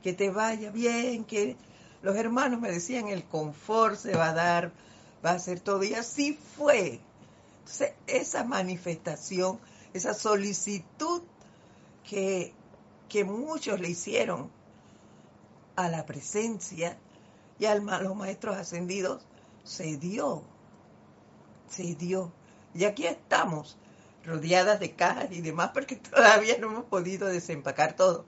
que 0.02 0.12
te 0.12 0.30
vaya 0.30 0.70
bien, 0.70 1.24
que 1.24 1.56
los 2.02 2.16
hermanos 2.16 2.60
me 2.60 2.70
decían 2.70 3.08
el 3.08 3.24
confort 3.24 3.96
se 3.96 4.16
va 4.16 4.30
a 4.30 4.34
dar, 4.34 4.72
va 5.24 5.30
a 5.30 5.38
ser 5.38 5.60
todo, 5.60 5.82
y 5.84 5.94
así 5.94 6.38
fue. 6.56 7.00
Entonces, 7.60 7.92
esa 8.06 8.44
manifestación, 8.44 9.60
esa 9.94 10.14
solicitud 10.14 11.22
que, 12.08 12.52
que 13.08 13.24
muchos 13.24 13.80
le 13.80 13.88
hicieron 13.88 14.50
a 15.76 15.88
la 15.88 16.04
presencia 16.04 16.98
y 17.58 17.66
a 17.66 17.76
los 17.76 18.16
maestros 18.16 18.56
ascendidos, 18.56 19.22
se 19.62 19.96
dio, 19.96 20.42
se 21.68 21.94
dio. 21.94 22.32
Y 22.74 22.84
aquí 22.84 23.06
estamos, 23.06 23.78
rodeadas 24.24 24.80
de 24.80 24.92
cajas 24.92 25.28
y 25.30 25.40
demás, 25.40 25.70
porque 25.72 25.96
todavía 26.10 26.58
no 26.58 26.68
hemos 26.68 26.84
podido 26.84 27.28
desempacar 27.28 27.94
todo. 27.94 28.24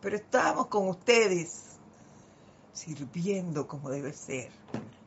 Pero 0.00 0.16
estamos 0.16 0.68
con 0.68 0.88
ustedes, 0.88 1.67
sirviendo 2.78 3.66
como 3.66 3.90
debe 3.90 4.12
ser. 4.12 4.50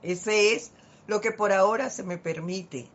Ese 0.03 0.53
es 0.53 0.71
lo 1.07 1.21
que 1.21 1.31
por 1.31 1.51
ahora 1.51 1.89
se 1.89 2.03
me 2.03 2.17
permite. 2.17 2.87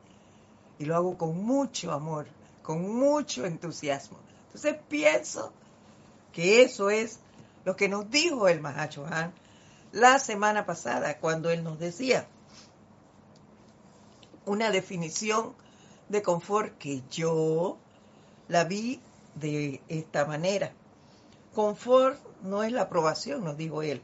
Y 0.78 0.84
lo 0.84 0.94
hago 0.94 1.16
con 1.16 1.44
mucho 1.44 1.92
amor, 1.92 2.26
con 2.62 2.94
mucho 2.94 3.46
entusiasmo. 3.46 4.18
Entonces 4.46 4.76
pienso 4.88 5.52
que 6.32 6.62
eso 6.62 6.90
es 6.90 7.20
lo 7.64 7.76
que 7.76 7.88
nos 7.88 8.10
dijo 8.10 8.48
el 8.48 8.60
Mahacho 8.60 9.06
la 9.92 10.18
semana 10.18 10.66
pasada, 10.66 11.18
cuando 11.18 11.50
él 11.50 11.64
nos 11.64 11.78
decía 11.78 12.28
una 14.44 14.70
definición 14.70 15.54
de 16.08 16.22
confort 16.22 16.76
que 16.78 17.02
yo 17.10 17.78
la 18.48 18.64
vi 18.64 19.00
de 19.34 19.80
esta 19.88 20.24
manera. 20.24 20.72
Confort 21.54 22.18
no 22.42 22.62
es 22.62 22.72
la 22.72 22.82
aprobación, 22.82 23.42
nos 23.42 23.56
dijo 23.56 23.82
él, 23.82 24.02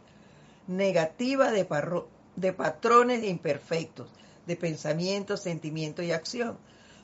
negativa 0.66 1.50
de, 1.50 2.52
patrones 2.52 3.24
imperfectos, 3.24 4.10
de 4.46 4.56
pensamiento, 4.56 5.36
sentimiento 5.36 6.02
y 6.02 6.12
acción. 6.12 6.58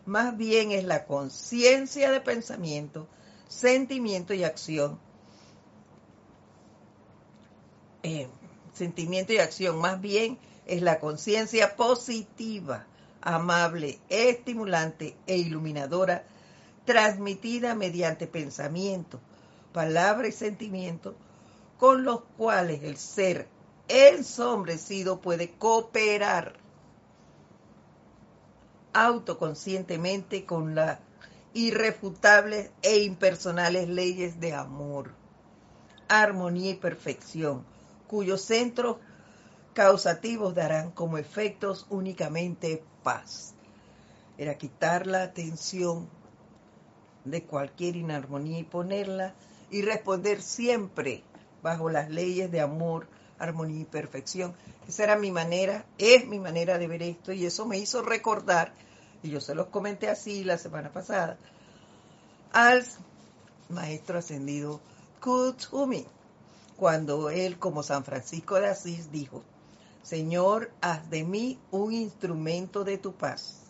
Más 0.06 0.36
bien 0.36 0.72
es 0.72 0.84
la 0.84 1.04
conciencia 1.04 2.10
de 2.10 2.20
pensamiento, 2.20 3.08
sentimiento 3.48 4.34
y 4.34 4.44
acción. 4.44 4.98
Eh, 8.02 8.28
sentimiento 8.72 9.32
y 9.32 9.38
acción, 9.38 9.78
más 9.78 10.00
bien 10.00 10.38
es 10.66 10.82
la 10.82 11.00
conciencia 11.00 11.76
positiva, 11.76 12.86
amable, 13.20 13.98
estimulante 14.08 15.16
e 15.26 15.36
iluminadora, 15.36 16.24
transmitida 16.84 17.74
mediante 17.74 18.26
pensamiento, 18.26 19.20
palabra 19.72 20.28
y 20.28 20.32
sentimiento, 20.32 21.16
con 21.78 22.04
los 22.04 22.22
cuales 22.36 22.82
el 22.82 22.96
ser 22.96 23.48
ensombrecido 23.86 25.20
puede 25.20 25.52
cooperar 25.52 26.54
autoconscientemente 28.92 30.44
con 30.44 30.74
las 30.74 30.98
irrefutables 31.54 32.70
e 32.82 32.98
impersonales 33.04 33.88
leyes 33.88 34.40
de 34.40 34.54
amor, 34.54 35.12
armonía 36.08 36.72
y 36.72 36.74
perfección, 36.74 37.64
cuyos 38.08 38.42
centros 38.42 38.96
causativos 39.72 40.54
darán 40.54 40.90
como 40.90 41.16
efectos 41.16 41.86
únicamente 41.90 42.82
paz. 43.04 43.54
Era 44.36 44.58
quitar 44.58 45.06
la 45.06 45.22
atención 45.22 46.08
de 47.24 47.44
cualquier 47.44 47.96
inarmonía 47.96 48.58
y 48.58 48.64
ponerla 48.64 49.34
y 49.70 49.82
responder 49.82 50.42
siempre 50.42 51.22
bajo 51.62 51.90
las 51.90 52.10
leyes 52.10 52.50
de 52.50 52.60
amor, 52.60 53.06
armonía 53.38 53.80
y 53.80 53.84
perfección. 53.84 54.54
Esa 54.86 55.04
era 55.04 55.16
mi 55.16 55.30
manera, 55.30 55.84
es 55.98 56.26
mi 56.26 56.38
manera 56.38 56.78
de 56.78 56.88
ver 56.88 57.02
esto 57.02 57.32
y 57.32 57.46
eso 57.46 57.66
me 57.66 57.78
hizo 57.78 58.02
recordar, 58.02 58.72
y 59.22 59.30
yo 59.30 59.40
se 59.40 59.54
los 59.54 59.66
comenté 59.66 60.08
así 60.08 60.44
la 60.44 60.58
semana 60.58 60.92
pasada, 60.92 61.38
al 62.52 62.84
maestro 63.68 64.18
ascendido 64.18 64.80
Kutsumi, 65.20 66.06
cuando 66.76 67.28
él 67.30 67.58
como 67.58 67.82
San 67.82 68.04
Francisco 68.04 68.54
de 68.60 68.68
Asís 68.68 69.10
dijo, 69.10 69.42
Señor, 70.02 70.70
haz 70.80 71.10
de 71.10 71.24
mí 71.24 71.58
un 71.70 71.92
instrumento 71.92 72.84
de 72.84 72.98
tu 72.98 73.12
paz, 73.12 73.64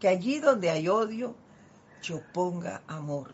que 0.00 0.08
allí 0.08 0.40
donde 0.40 0.68
hay 0.68 0.88
odio, 0.88 1.34
yo 2.02 2.20
ponga 2.32 2.82
amor, 2.86 3.32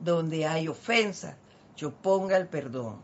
donde 0.00 0.46
hay 0.46 0.68
ofensa, 0.68 1.36
yo 1.80 1.92
ponga 1.92 2.36
el 2.36 2.46
perdón, 2.46 3.02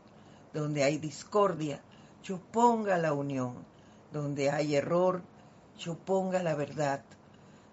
donde 0.53 0.85
hay 0.85 0.99
discordia, 0.99 1.81
yo 2.23 2.39
ponga 2.53 2.99
la 2.99 3.15
unión, 3.15 3.65
donde 4.13 4.51
hay 4.51 4.77
error, 4.77 5.23
yo 5.79 5.95
ponga 5.95 6.43
la 6.43 6.55
verdad, 6.55 7.03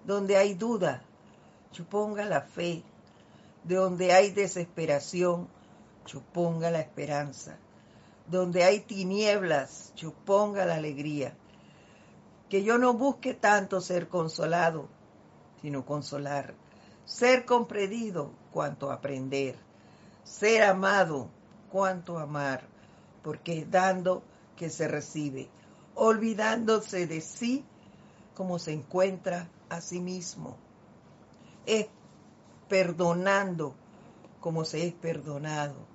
donde 0.05 0.37
hay 0.37 0.53
duda, 0.53 1.03
yo 1.73 1.83
ponga 1.83 2.23
la 2.23 2.39
fe, 2.39 2.83
donde 3.65 4.13
hay 4.13 4.31
desesperación, 4.31 5.49
yo 6.05 6.21
ponga 6.31 6.71
la 6.71 6.79
esperanza. 6.79 7.57
Donde 8.25 8.63
hay 8.63 8.79
tinieblas, 8.79 9.91
yo 9.97 10.13
ponga 10.13 10.65
la 10.65 10.75
alegría. 10.75 11.35
Que 12.49 12.63
yo 12.63 12.77
no 12.77 12.93
busque 12.93 13.33
tanto 13.33 13.81
ser 13.81 14.07
consolado, 14.07 14.87
sino 15.61 15.85
consolar. 15.85 16.53
Ser 17.03 17.43
comprendido 17.43 18.31
cuanto 18.53 18.89
aprender. 18.89 19.62
Ser 20.23 20.63
amado 20.63 21.29
cuanto 21.71 22.19
amar. 22.19 22.63
Porque 23.23 23.59
es 23.59 23.71
dando 23.71 24.23
que 24.55 24.69
se 24.69 24.87
recibe. 24.87 25.49
Olvidándose 25.95 27.07
de 27.07 27.21
sí 27.21 27.65
como 28.33 28.59
se 28.59 28.73
encuentra 28.73 29.47
a 29.69 29.81
sí 29.81 29.99
mismo. 29.99 30.57
Es 31.65 31.87
perdonando 32.67 33.75
como 34.39 34.65
se 34.65 34.87
es 34.87 34.93
perdonado 34.93 35.93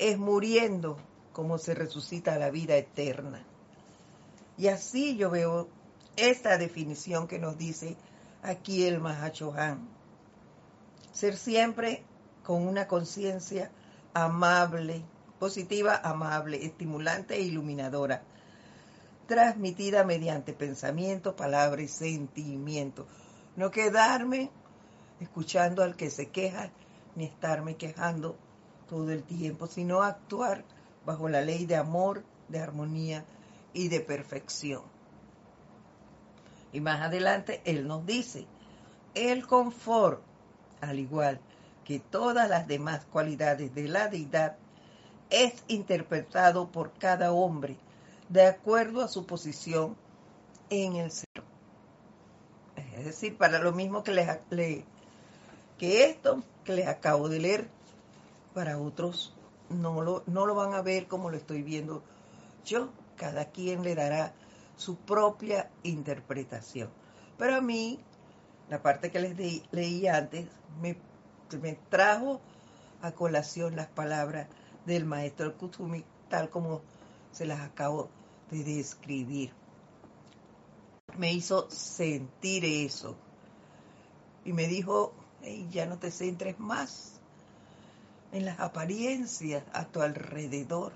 es 0.00 0.18
muriendo 0.18 0.96
como 1.34 1.58
se 1.58 1.74
resucita 1.74 2.38
la 2.38 2.50
vida 2.50 2.74
eterna. 2.76 3.44
Y 4.56 4.68
así 4.68 5.16
yo 5.16 5.30
veo 5.30 5.68
esta 6.16 6.56
definición 6.56 7.28
que 7.28 7.38
nos 7.38 7.58
dice 7.58 7.96
aquí 8.42 8.84
el 8.86 8.98
Mahachohan. 8.98 9.86
Ser 11.12 11.36
siempre 11.36 12.02
con 12.44 12.66
una 12.66 12.86
conciencia 12.86 13.70
amable, 14.14 15.02
positiva, 15.38 16.00
amable, 16.02 16.64
estimulante 16.64 17.34
e 17.36 17.42
iluminadora, 17.42 18.22
transmitida 19.26 20.04
mediante 20.04 20.52
pensamiento, 20.52 21.36
palabra 21.36 21.82
y 21.82 21.88
sentimiento. 21.88 23.06
No 23.56 23.70
quedarme 23.70 24.50
escuchando 25.20 25.82
al 25.82 25.96
que 25.96 26.10
se 26.10 26.30
queja, 26.30 26.70
ni 27.14 27.24
estarme 27.24 27.76
quejando 27.76 28.36
todo 28.88 29.12
el 29.12 29.22
tiempo, 29.22 29.66
sino 29.66 30.02
actuar 30.02 30.64
bajo 31.06 31.28
la 31.28 31.42
ley 31.42 31.66
de 31.66 31.76
amor, 31.76 32.24
de 32.48 32.60
armonía 32.60 33.24
y 33.72 33.88
de 33.88 34.00
perfección. 34.00 34.82
Y 36.72 36.80
más 36.80 37.00
adelante 37.00 37.60
Él 37.64 37.86
nos 37.86 38.06
dice, 38.06 38.46
el 39.14 39.46
confort, 39.46 40.22
al 40.80 40.98
igual 40.98 41.40
que 41.90 41.98
todas 41.98 42.48
las 42.48 42.68
demás 42.68 43.04
cualidades 43.10 43.74
de 43.74 43.88
la 43.88 44.06
deidad, 44.06 44.56
es 45.28 45.64
interpretado 45.66 46.70
por 46.70 46.92
cada 46.92 47.32
hombre 47.32 47.76
de 48.28 48.46
acuerdo 48.46 49.02
a 49.02 49.08
su 49.08 49.26
posición 49.26 49.96
en 50.68 50.94
el 50.94 51.10
ser. 51.10 51.42
Es 52.96 53.06
decir, 53.06 53.36
para 53.36 53.58
lo 53.58 53.72
mismo 53.72 54.04
que, 54.04 54.12
les, 54.12 54.28
que 55.78 56.04
esto 56.04 56.44
que 56.62 56.74
les 56.74 56.86
acabo 56.86 57.28
de 57.28 57.40
leer, 57.40 57.68
para 58.54 58.78
otros 58.78 59.34
no 59.68 60.00
lo, 60.00 60.22
no 60.26 60.46
lo 60.46 60.54
van 60.54 60.74
a 60.74 60.82
ver 60.82 61.08
como 61.08 61.28
lo 61.28 61.36
estoy 61.36 61.62
viendo 61.62 62.04
yo. 62.64 62.90
Cada 63.16 63.46
quien 63.46 63.82
le 63.82 63.96
dará 63.96 64.32
su 64.76 64.94
propia 64.94 65.68
interpretación. 65.82 66.88
Pero 67.36 67.56
a 67.56 67.60
mí, 67.60 67.98
la 68.68 68.80
parte 68.80 69.10
que 69.10 69.18
les 69.18 69.36
leí 69.72 70.06
antes, 70.06 70.46
me, 70.80 71.09
me, 71.58 71.74
trajo 71.88 72.40
a 73.02 73.12
colación 73.12 73.76
las 73.76 73.88
palabras 73.88 74.48
del 74.86 75.04
maestro 75.04 75.56
Kutsumi, 75.56 76.04
tal 76.28 76.50
como 76.50 76.82
se 77.32 77.46
las 77.46 77.60
acabo 77.60 78.08
de 78.50 78.64
describir. 78.64 79.52
Me 81.16 81.32
hizo 81.32 81.70
sentir 81.70 82.64
eso. 82.64 83.16
Y 84.44 84.52
me 84.52 84.66
dijo, 84.66 85.12
ya 85.70 85.86
no 85.86 85.98
te 85.98 86.10
centres 86.10 86.58
más 86.58 87.20
en 88.32 88.44
las 88.44 88.60
apariencias 88.60 89.64
a 89.72 89.86
tu 89.86 90.02
alrededor. 90.02 90.92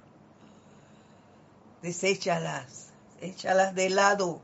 Deséchalas, 1.83 2.91
échalas 3.21 3.75
de 3.75 3.91
lado 3.91 4.41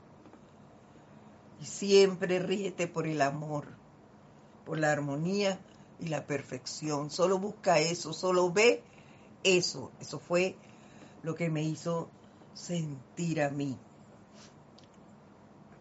y 1.60 1.66
siempre 1.66 2.38
ríete 2.38 2.86
por 2.86 3.06
el 3.06 3.22
amor, 3.22 3.68
por 4.66 4.78
la 4.78 4.92
armonía 4.92 5.58
y 6.00 6.08
la 6.08 6.26
perfección. 6.26 7.10
Solo 7.10 7.38
busca 7.38 7.78
eso, 7.78 8.12
solo 8.12 8.52
ve 8.52 8.82
eso. 9.44 9.90
Eso 10.00 10.18
fue 10.18 10.56
lo 11.22 11.34
que 11.34 11.50
me 11.50 11.62
hizo 11.62 12.08
sentir 12.54 13.42
a 13.42 13.50
mí. 13.50 13.76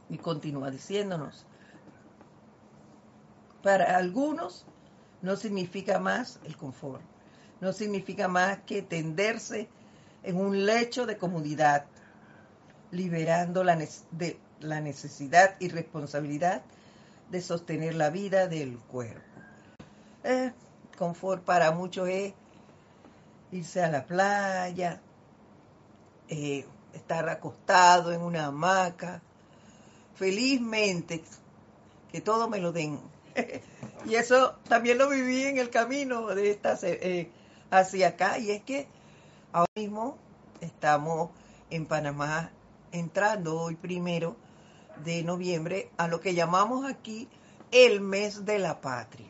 Y 0.09 0.17
continúa 0.17 0.71
diciéndonos, 0.71 1.45
para 3.61 3.97
algunos 3.97 4.65
no 5.21 5.35
significa 5.35 5.99
más 5.99 6.39
el 6.45 6.55
confort, 6.55 7.01
no 7.61 7.73
significa 7.73 8.27
más 8.27 8.59
que 8.59 8.81
tenderse 8.81 9.69
en 10.23 10.37
un 10.37 10.65
lecho 10.65 11.05
de 11.05 11.17
comodidad, 11.17 11.85
liberando 12.91 13.63
la, 13.63 13.77
de, 14.11 14.39
la 14.61 14.81
necesidad 14.81 15.55
y 15.59 15.69
responsabilidad 15.69 16.63
de 17.29 17.41
sostener 17.41 17.95
la 17.95 18.09
vida 18.09 18.47
del 18.47 18.77
cuerpo. 18.79 19.38
Eh, 20.23 20.51
confort 20.97 21.43
para 21.43 21.71
muchos 21.71 22.09
es 22.09 22.33
irse 23.51 23.83
a 23.83 23.89
la 23.89 24.05
playa, 24.05 25.01
eh, 26.27 26.65
estar 26.93 27.27
acostado 27.29 28.11
en 28.11 28.21
una 28.21 28.47
hamaca, 28.47 29.21
felizmente 30.15 31.23
que 32.11 32.21
todo 32.21 32.49
me 32.49 32.59
lo 32.59 32.71
den 32.71 32.99
y 34.05 34.15
eso 34.15 34.55
también 34.67 34.97
lo 34.97 35.09
viví 35.09 35.43
en 35.43 35.57
el 35.57 35.69
camino 35.69 36.27
de 36.27 36.51
esta, 36.51 36.77
eh, 36.83 37.29
hacia 37.71 38.09
acá. 38.09 38.37
Y 38.39 38.51
es 38.51 38.63
que 38.63 38.87
ahora 39.51 39.71
mismo 39.75 40.17
estamos 40.61 41.31
en 41.69 41.85
Panamá 41.85 42.51
entrando 42.91 43.59
hoy 43.59 43.75
primero 43.75 44.35
de 45.03 45.23
noviembre 45.23 45.91
a 45.97 46.07
lo 46.07 46.19
que 46.19 46.33
llamamos 46.33 46.85
aquí 46.89 47.29
el 47.71 48.01
mes 48.01 48.45
de 48.45 48.59
la 48.59 48.81
patria. 48.81 49.28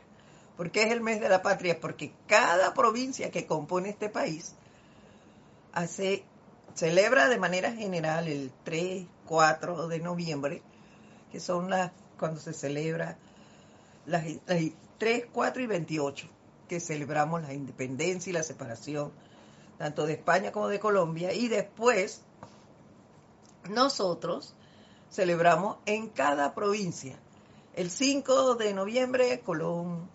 ¿Por 0.60 0.72
qué 0.72 0.84
es 0.84 0.92
el 0.92 1.00
mes 1.00 1.22
de 1.22 1.30
la 1.30 1.42
patria? 1.42 1.80
Porque 1.80 2.12
cada 2.28 2.74
provincia 2.74 3.32
que 3.32 3.48
compone 3.48 3.88
este 3.88 4.10
país 4.10 4.56
hace, 5.72 6.26
celebra 6.74 7.30
de 7.30 7.38
manera 7.38 7.72
general 7.72 8.28
el 8.28 8.52
3, 8.66 9.06
4 9.26 9.88
de 9.88 10.00
noviembre, 10.00 10.62
que 11.32 11.40
son 11.40 11.70
las 11.70 11.94
cuando 12.20 12.42
se 12.42 12.52
celebra 12.52 13.18
las, 14.06 14.26
3, 14.98 15.28
4 15.32 15.64
y 15.64 15.66
28, 15.66 16.28
que 16.68 16.82
celebramos 16.82 17.42
la 17.42 17.54
independencia 17.54 18.30
y 18.30 18.34
la 18.34 18.44
separación, 18.44 19.14
tanto 19.78 20.06
de 20.06 20.12
España 20.16 20.52
como 20.52 20.68
de 20.68 20.82
Colombia, 20.82 21.32
y 21.32 21.48
después 21.48 22.22
nosotros 23.70 24.56
celebramos 25.10 25.78
en 25.86 26.10
cada 26.10 26.54
provincia. 26.54 27.18
El 27.76 27.90
5 27.90 28.56
de 28.56 28.74
noviembre, 28.74 29.40
Colón, 29.40 30.10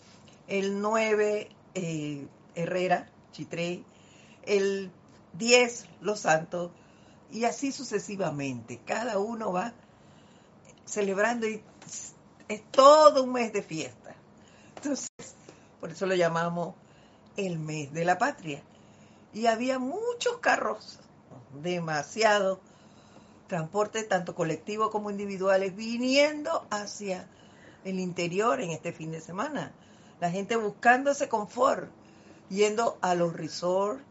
el 0.48 0.80
9, 0.80 1.48
eh, 1.74 2.26
Herrera, 2.54 3.08
Chitré, 3.32 3.82
el 4.42 4.90
10, 5.34 5.86
Los 6.00 6.20
Santos, 6.20 6.70
y 7.30 7.44
así 7.44 7.72
sucesivamente. 7.72 8.80
Cada 8.84 9.18
uno 9.18 9.52
va 9.52 9.72
celebrando 10.84 11.48
y 11.48 11.62
es 12.48 12.62
todo 12.70 13.24
un 13.24 13.32
mes 13.32 13.52
de 13.52 13.62
fiesta. 13.62 14.14
Entonces, 14.76 15.08
por 15.80 15.90
eso 15.90 16.06
lo 16.06 16.14
llamamos 16.14 16.74
el 17.36 17.58
mes 17.58 17.92
de 17.92 18.04
la 18.04 18.18
patria. 18.18 18.62
Y 19.32 19.46
había 19.46 19.78
muchos 19.78 20.38
carros, 20.38 21.00
demasiado 21.62 22.60
transporte, 23.48 24.04
tanto 24.04 24.34
colectivo 24.34 24.90
como 24.90 25.10
individuales, 25.10 25.74
viniendo 25.74 26.66
hacia 26.70 27.28
el 27.84 27.98
interior 27.98 28.60
en 28.60 28.70
este 28.70 28.92
fin 28.92 29.10
de 29.10 29.20
semana. 29.20 29.72
La 30.20 30.30
gente 30.30 30.56
buscando 30.56 31.10
ese 31.10 31.28
confort, 31.28 31.90
yendo 32.48 32.98
a 33.00 33.14
los 33.14 33.32
resorts, 33.32 34.02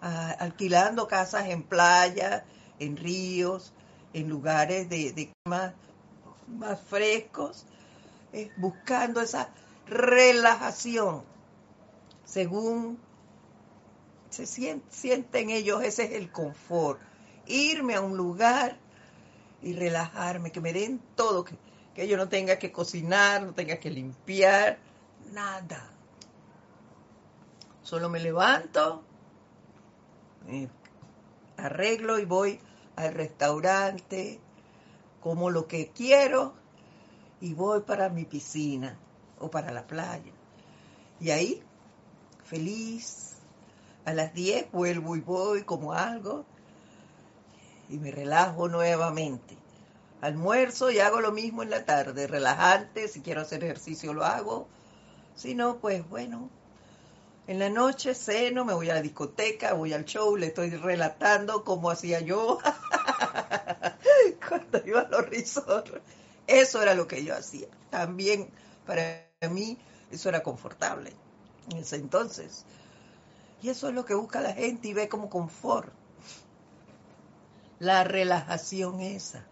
alquilando 0.00 1.08
casas 1.08 1.48
en 1.48 1.62
playa, 1.62 2.44
en 2.78 2.96
ríos, 2.96 3.72
en 4.12 4.28
lugares 4.28 4.88
de, 4.88 5.32
más, 5.44 5.72
más 6.46 6.80
frescos, 6.80 7.64
eh, 8.32 8.50
buscando 8.56 9.20
esa 9.20 9.48
relajación, 9.86 11.24
según 12.24 12.98
se 14.30 14.46
sienten 14.46 15.50
ellos, 15.50 15.82
ese 15.82 16.04
es 16.04 16.12
el 16.12 16.30
confort. 16.30 17.00
Irme 17.46 17.94
a 17.94 18.02
un 18.02 18.16
lugar 18.16 18.76
y 19.62 19.72
relajarme, 19.72 20.52
que 20.52 20.60
me 20.60 20.72
den 20.74 21.00
todo, 21.16 21.44
que, 21.44 21.54
que 21.94 22.06
yo 22.06 22.18
no 22.18 22.28
tenga 22.28 22.58
que 22.58 22.70
cocinar, 22.70 23.42
no 23.42 23.54
tenga 23.54 23.78
que 23.78 23.90
limpiar, 23.90 24.78
nada. 25.32 25.90
Solo 27.82 28.08
me 28.08 28.20
levanto, 28.20 29.02
arreglo 31.56 32.18
y 32.18 32.24
voy 32.24 32.60
al 32.96 33.14
restaurante, 33.14 34.40
como 35.20 35.50
lo 35.50 35.66
que 35.66 35.90
quiero 35.90 36.54
y 37.40 37.54
voy 37.54 37.80
para 37.80 38.08
mi 38.08 38.24
piscina 38.24 38.98
o 39.38 39.50
para 39.50 39.72
la 39.72 39.86
playa. 39.86 40.32
Y 41.20 41.30
ahí, 41.30 41.62
feliz, 42.44 43.36
a 44.04 44.12
las 44.12 44.32
10 44.34 44.70
vuelvo 44.72 45.16
y 45.16 45.20
voy 45.20 45.64
como 45.64 45.92
algo 45.92 46.44
y 47.88 47.98
me 47.98 48.10
relajo 48.10 48.68
nuevamente. 48.68 49.56
Almuerzo 50.20 50.90
y 50.90 50.98
hago 50.98 51.20
lo 51.20 51.32
mismo 51.32 51.62
en 51.62 51.70
la 51.70 51.84
tarde, 51.84 52.26
relajante, 52.26 53.08
si 53.08 53.20
quiero 53.20 53.42
hacer 53.42 53.62
ejercicio 53.62 54.12
lo 54.12 54.24
hago, 54.24 54.68
si 55.38 55.54
no, 55.54 55.78
pues 55.78 56.06
bueno, 56.08 56.50
en 57.46 57.60
la 57.60 57.68
noche 57.68 58.12
ceno, 58.12 58.64
me 58.64 58.74
voy 58.74 58.90
a 58.90 58.94
la 58.94 59.02
discoteca, 59.02 59.72
voy 59.72 59.92
al 59.92 60.04
show, 60.04 60.36
le 60.36 60.46
estoy 60.46 60.70
relatando 60.70 61.62
cómo 61.62 61.92
hacía 61.92 62.18
yo 62.18 62.58
cuando 64.48 64.84
iba 64.84 65.02
a 65.02 65.08
los 65.08 65.30
resorts. 65.30 65.92
Eso 66.48 66.82
era 66.82 66.94
lo 66.94 67.06
que 67.06 67.24
yo 67.24 67.36
hacía. 67.36 67.68
También 67.88 68.50
para 68.84 69.28
mí 69.48 69.78
eso 70.10 70.28
era 70.28 70.42
confortable 70.42 71.12
en 71.70 71.76
ese 71.78 71.94
entonces. 71.94 72.64
Y 73.62 73.68
eso 73.68 73.88
es 73.88 73.94
lo 73.94 74.04
que 74.04 74.14
busca 74.14 74.40
la 74.40 74.54
gente 74.54 74.88
y 74.88 74.92
ve 74.92 75.08
como 75.08 75.30
confort. 75.30 75.92
La 77.78 78.02
relajación 78.02 79.00
esa. 79.00 79.46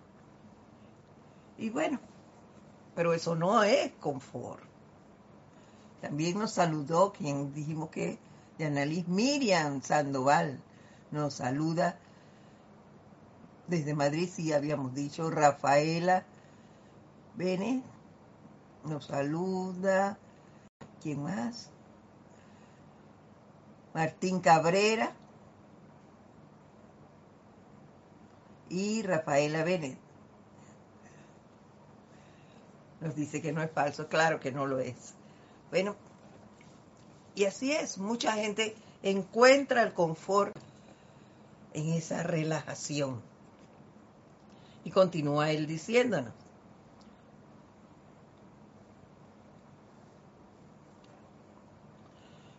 Y 1.59 1.71
bueno, 1.71 2.01
pero 2.97 3.15
eso 3.15 3.37
no 3.37 3.63
es 3.63 3.93
confort. 4.01 4.66
También 6.01 6.39
nos 6.39 6.53
saludó 6.53 7.13
quien 7.13 7.53
dijimos 7.53 7.91
que 7.91 8.19
Yanalis 8.59 9.09
Miriam 9.09 9.83
Sandoval 9.83 10.61
nos 11.11 11.35
saluda 11.35 11.99
desde 13.67 13.95
Madrid, 13.95 14.29
sí 14.33 14.53
habíamos 14.53 14.95
dicho, 14.95 15.31
Rafaela 15.31 16.25
Bene 17.35 17.83
nos 18.85 19.07
saluda, 19.07 20.17
¿quién 21.03 21.23
más? 21.23 21.71
Martín 23.93 24.41
Cabrera 24.41 25.13
y 28.69 29.03
Rafaela 29.03 29.65
Bene 29.65 29.99
Nos 33.01 33.15
dice 33.15 33.43
que 33.43 33.53
no 33.53 33.63
es 33.63 33.71
falso, 33.71 34.09
claro 34.09 34.41
que 34.41 34.53
no 34.53 34.67
lo 34.67 34.79
es. 34.79 35.15
Bueno, 35.71 35.97
y 37.35 37.45
así 37.45 37.73
es, 37.73 37.99
mucha 37.99 38.33
gente 38.33 38.75
encuentra 39.03 39.83
el 39.83 39.93
confort 39.93 40.57
en 41.75 41.91
esa 41.91 42.23
relajación. 42.23 43.21
Y 44.85 44.91
continúa 44.91 45.51
él 45.51 45.67
diciéndonos. 45.67 46.33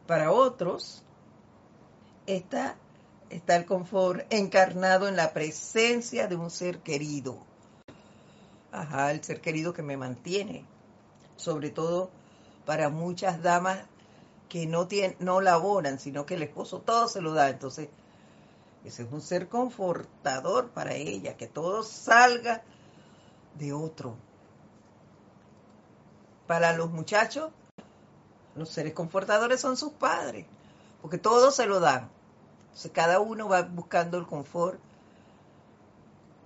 Para 0.05 0.31
otros, 0.31 1.03
está, 2.27 2.75
está 3.29 3.55
el 3.55 3.65
confort 3.65 4.31
encarnado 4.31 5.07
en 5.07 5.15
la 5.15 5.33
presencia 5.33 6.27
de 6.27 6.35
un 6.35 6.51
ser 6.51 6.79
querido. 6.79 7.37
Ajá, 8.71 9.11
el 9.11 9.23
ser 9.23 9.41
querido 9.41 9.73
que 9.73 9.81
me 9.81 9.97
mantiene. 9.97 10.63
Sobre 11.35 11.71
todo 11.71 12.09
para 12.67 12.89
muchas 12.89 13.41
damas 13.41 13.79
que 14.49 14.67
no, 14.67 14.89
tienen, 14.89 15.15
no 15.19 15.39
laboran, 15.39 15.99
sino 15.99 16.25
que 16.25 16.33
el 16.33 16.43
esposo 16.43 16.81
todo 16.81 17.07
se 17.07 17.21
lo 17.21 17.31
da. 17.31 17.49
Entonces, 17.49 17.87
ese 18.83 19.03
es 19.03 19.11
un 19.11 19.21
ser 19.21 19.47
confortador 19.47 20.67
para 20.71 20.93
ella, 20.93 21.37
que 21.37 21.47
todo 21.47 21.81
salga 21.81 22.61
de 23.57 23.71
otro. 23.71 24.17
Para 26.45 26.73
los 26.73 26.91
muchachos, 26.91 27.51
los 28.53 28.67
seres 28.67 28.93
confortadores 28.93 29.61
son 29.61 29.77
sus 29.77 29.93
padres, 29.93 30.45
porque 31.01 31.17
todo 31.17 31.51
se 31.51 31.67
lo 31.67 31.79
dan. 31.79 32.09
Entonces, 32.65 32.91
cada 32.91 33.21
uno 33.21 33.47
va 33.47 33.61
buscando 33.61 34.17
el 34.17 34.27
confort 34.27 34.77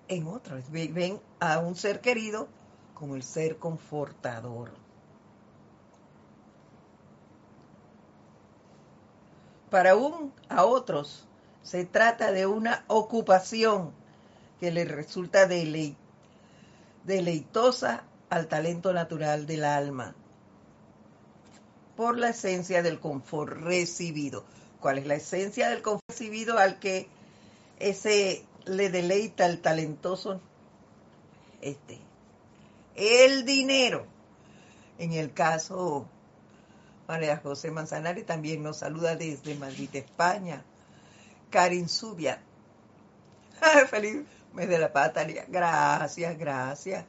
en 0.07 0.27
otro. 0.27 0.59
Ven 0.69 1.19
a 1.39 1.57
un 1.57 1.75
ser 1.75 1.99
querido 1.99 2.47
como 2.93 3.15
el 3.15 3.23
ser 3.23 3.57
confortador. 3.57 4.80
Para 9.71 9.95
un 9.95 10.33
a 10.49 10.65
otros 10.65 11.25
se 11.63 11.85
trata 11.85 12.33
de 12.33 12.45
una 12.45 12.83
ocupación 12.87 13.93
que 14.59 14.69
le 14.69 14.83
resulta 14.83 15.47
deleitosa 17.05 18.03
al 18.29 18.47
talento 18.47 18.91
natural 18.91 19.47
del 19.47 19.63
alma 19.63 20.13
por 21.95 22.17
la 22.17 22.31
esencia 22.31 22.83
del 22.83 22.99
confort 22.99 23.53
recibido. 23.61 24.43
¿Cuál 24.81 24.97
es 24.97 25.07
la 25.07 25.15
esencia 25.15 25.69
del 25.69 25.81
confort 25.81 26.03
recibido 26.09 26.57
al 26.57 26.77
que 26.79 27.07
ese 27.79 28.43
le 28.65 28.89
deleita 28.89 29.45
el 29.45 29.61
talentoso? 29.61 30.41
Este, 31.61 31.97
el 32.95 33.45
dinero. 33.45 34.05
En 34.97 35.13
el 35.13 35.31
caso 35.33 36.09
María 37.07 37.37
José 37.37 37.71
Manzanares 37.71 38.25
también 38.25 38.63
nos 38.63 38.77
saluda 38.77 39.15
desde 39.15 39.55
Madrid, 39.55 39.89
España. 39.93 40.63
Karin 41.49 41.89
Zubia. 41.89 42.41
Feliz 43.89 44.23
mes 44.53 44.69
de 44.69 44.79
la 44.79 44.91
patria. 44.91 45.45
Gracias, 45.47 46.37
gracias. 46.37 47.05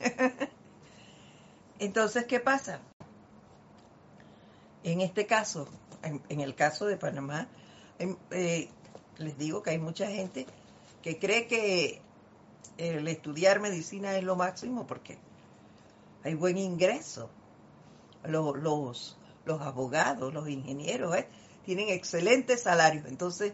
Entonces, 1.78 2.26
¿qué 2.26 2.40
pasa? 2.40 2.80
En 4.84 5.00
este 5.00 5.26
caso, 5.26 5.68
en, 6.02 6.40
el 6.40 6.54
caso 6.54 6.86
de 6.86 6.96
Panamá, 6.96 7.46
eh, 8.30 8.68
les 9.18 9.38
digo 9.38 9.62
que 9.62 9.70
hay 9.70 9.78
mucha 9.78 10.08
gente 10.08 10.46
que 11.02 11.18
cree 11.18 11.46
que 11.46 12.00
el 12.78 13.06
estudiar 13.06 13.60
medicina 13.60 14.16
es 14.16 14.24
lo 14.24 14.36
máximo 14.36 14.86
porque 14.86 15.18
hay 16.24 16.34
buen 16.34 16.58
ingreso. 16.58 17.30
Los, 18.24 18.56
los, 18.56 19.16
los 19.44 19.60
abogados, 19.60 20.32
los 20.32 20.48
ingenieros, 20.48 21.16
¿eh? 21.16 21.28
tienen 21.64 21.88
excelentes 21.88 22.62
salarios. 22.62 23.06
Entonces, 23.06 23.52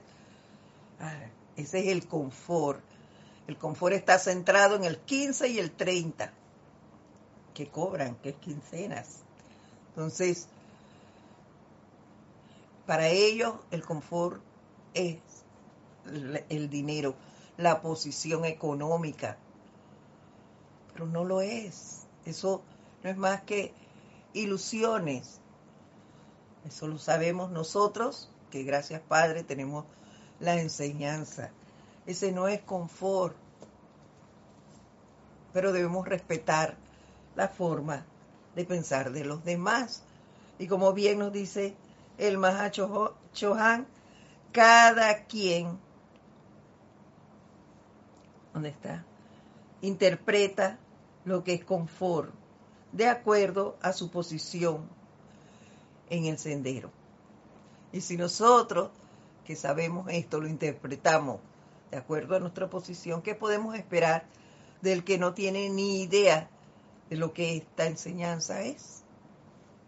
ese 1.56 1.78
es 1.80 1.86
el 1.88 2.06
confort. 2.06 2.82
El 3.46 3.56
confort 3.56 3.94
está 3.94 4.18
centrado 4.18 4.76
en 4.76 4.84
el 4.84 4.98
15 4.98 5.48
y 5.48 5.58
el 5.58 5.70
30 5.70 6.32
que 7.54 7.68
cobran, 7.68 8.16
que 8.16 8.30
es 8.30 8.36
quincenas. 8.36 9.22
Entonces, 9.90 10.48
para 12.86 13.08
ellos 13.08 13.54
el 13.70 13.84
confort 13.84 14.40
es 14.94 15.18
el 16.48 16.70
dinero, 16.70 17.14
la 17.56 17.80
posición 17.82 18.44
económica, 18.44 19.36
pero 20.92 21.06
no 21.06 21.24
lo 21.24 21.40
es. 21.40 22.06
Eso 22.24 22.62
no 23.02 23.10
es 23.10 23.16
más 23.16 23.42
que 23.42 23.72
ilusiones. 24.32 25.40
Eso 26.66 26.86
lo 26.86 26.98
sabemos 26.98 27.50
nosotros, 27.50 28.30
que 28.50 28.62
gracias 28.62 29.00
Padre 29.00 29.42
tenemos 29.42 29.84
la 30.40 30.60
enseñanza. 30.60 31.50
Ese 32.06 32.32
no 32.32 32.48
es 32.48 32.60
confort, 32.62 33.36
pero 35.52 35.72
debemos 35.72 36.06
respetar 36.06 36.76
la 37.36 37.48
forma 37.48 38.04
de 38.54 38.64
pensar 38.64 39.12
de 39.12 39.24
los 39.24 39.44
demás. 39.44 40.02
Y 40.58 40.66
como 40.66 40.92
bien 40.92 41.18
nos 41.18 41.32
dice 41.32 41.76
el 42.18 42.38
Mahacho 42.38 43.16
Chohan, 43.32 43.86
cada 44.52 45.24
quien, 45.26 45.78
¿dónde 48.52 48.70
está? 48.70 49.04
Interpreta 49.82 50.78
lo 51.24 51.44
que 51.44 51.54
es 51.54 51.64
confort 51.64 52.32
de 52.92 53.08
acuerdo 53.08 53.76
a 53.82 53.92
su 53.92 54.10
posición 54.10 54.88
en 56.10 56.24
el 56.26 56.38
sendero. 56.38 56.90
Y 57.92 58.00
si 58.00 58.16
nosotros 58.16 58.90
que 59.44 59.56
sabemos 59.56 60.06
esto 60.10 60.40
lo 60.40 60.48
interpretamos 60.48 61.40
de 61.90 61.96
acuerdo 61.96 62.36
a 62.36 62.40
nuestra 62.40 62.68
posición, 62.68 63.22
¿qué 63.22 63.34
podemos 63.34 63.74
esperar 63.74 64.26
del 64.82 65.04
que 65.04 65.16
no 65.16 65.32
tiene 65.32 65.70
ni 65.70 66.02
idea 66.02 66.50
de 67.08 67.16
lo 67.16 67.32
que 67.32 67.56
esta 67.56 67.86
enseñanza 67.86 68.60
es? 68.60 69.02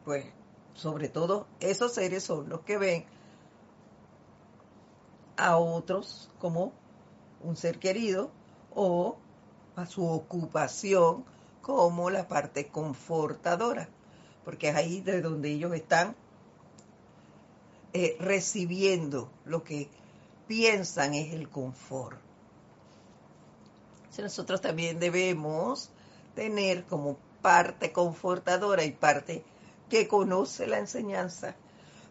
Pues 0.04 0.24
sobre 0.74 1.08
todo 1.08 1.46
esos 1.60 1.92
seres 1.92 2.24
son 2.24 2.48
los 2.48 2.60
que 2.60 2.78
ven 2.78 3.04
a 5.36 5.58
otros 5.58 6.30
como 6.38 6.72
un 7.42 7.56
ser 7.56 7.78
querido 7.78 8.30
o 8.74 9.18
a 9.76 9.86
su 9.86 10.06
ocupación 10.06 11.24
como 11.62 12.10
la 12.10 12.28
parte 12.28 12.68
confortadora, 12.68 13.88
porque 14.44 14.70
es 14.70 14.76
ahí 14.76 15.00
de 15.00 15.20
donde 15.20 15.50
ellos 15.50 15.74
están 15.74 16.16
eh, 17.92 18.16
recibiendo 18.20 19.30
lo 19.44 19.64
que 19.64 19.88
piensan 20.46 21.14
es 21.14 21.32
el 21.32 21.48
confort. 21.48 22.18
nosotros 24.18 24.60
también 24.60 24.98
debemos 24.98 25.90
tener 26.34 26.84
como 26.84 27.16
parte 27.40 27.92
confortadora 27.92 28.84
y 28.84 28.92
parte 28.92 29.42
que 29.88 30.06
conoce 30.06 30.66
la 30.66 30.78
enseñanza, 30.78 31.56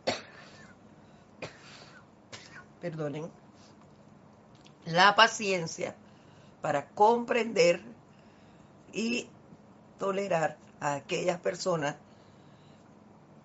perdonen, 2.82 3.30
la 4.86 5.16
paciencia 5.16 5.96
para 6.62 6.90
comprender 6.90 7.82
y 8.92 9.30
tolerar 10.00 10.58
a 10.80 10.96
aquellas 10.96 11.40
personas 11.40 11.96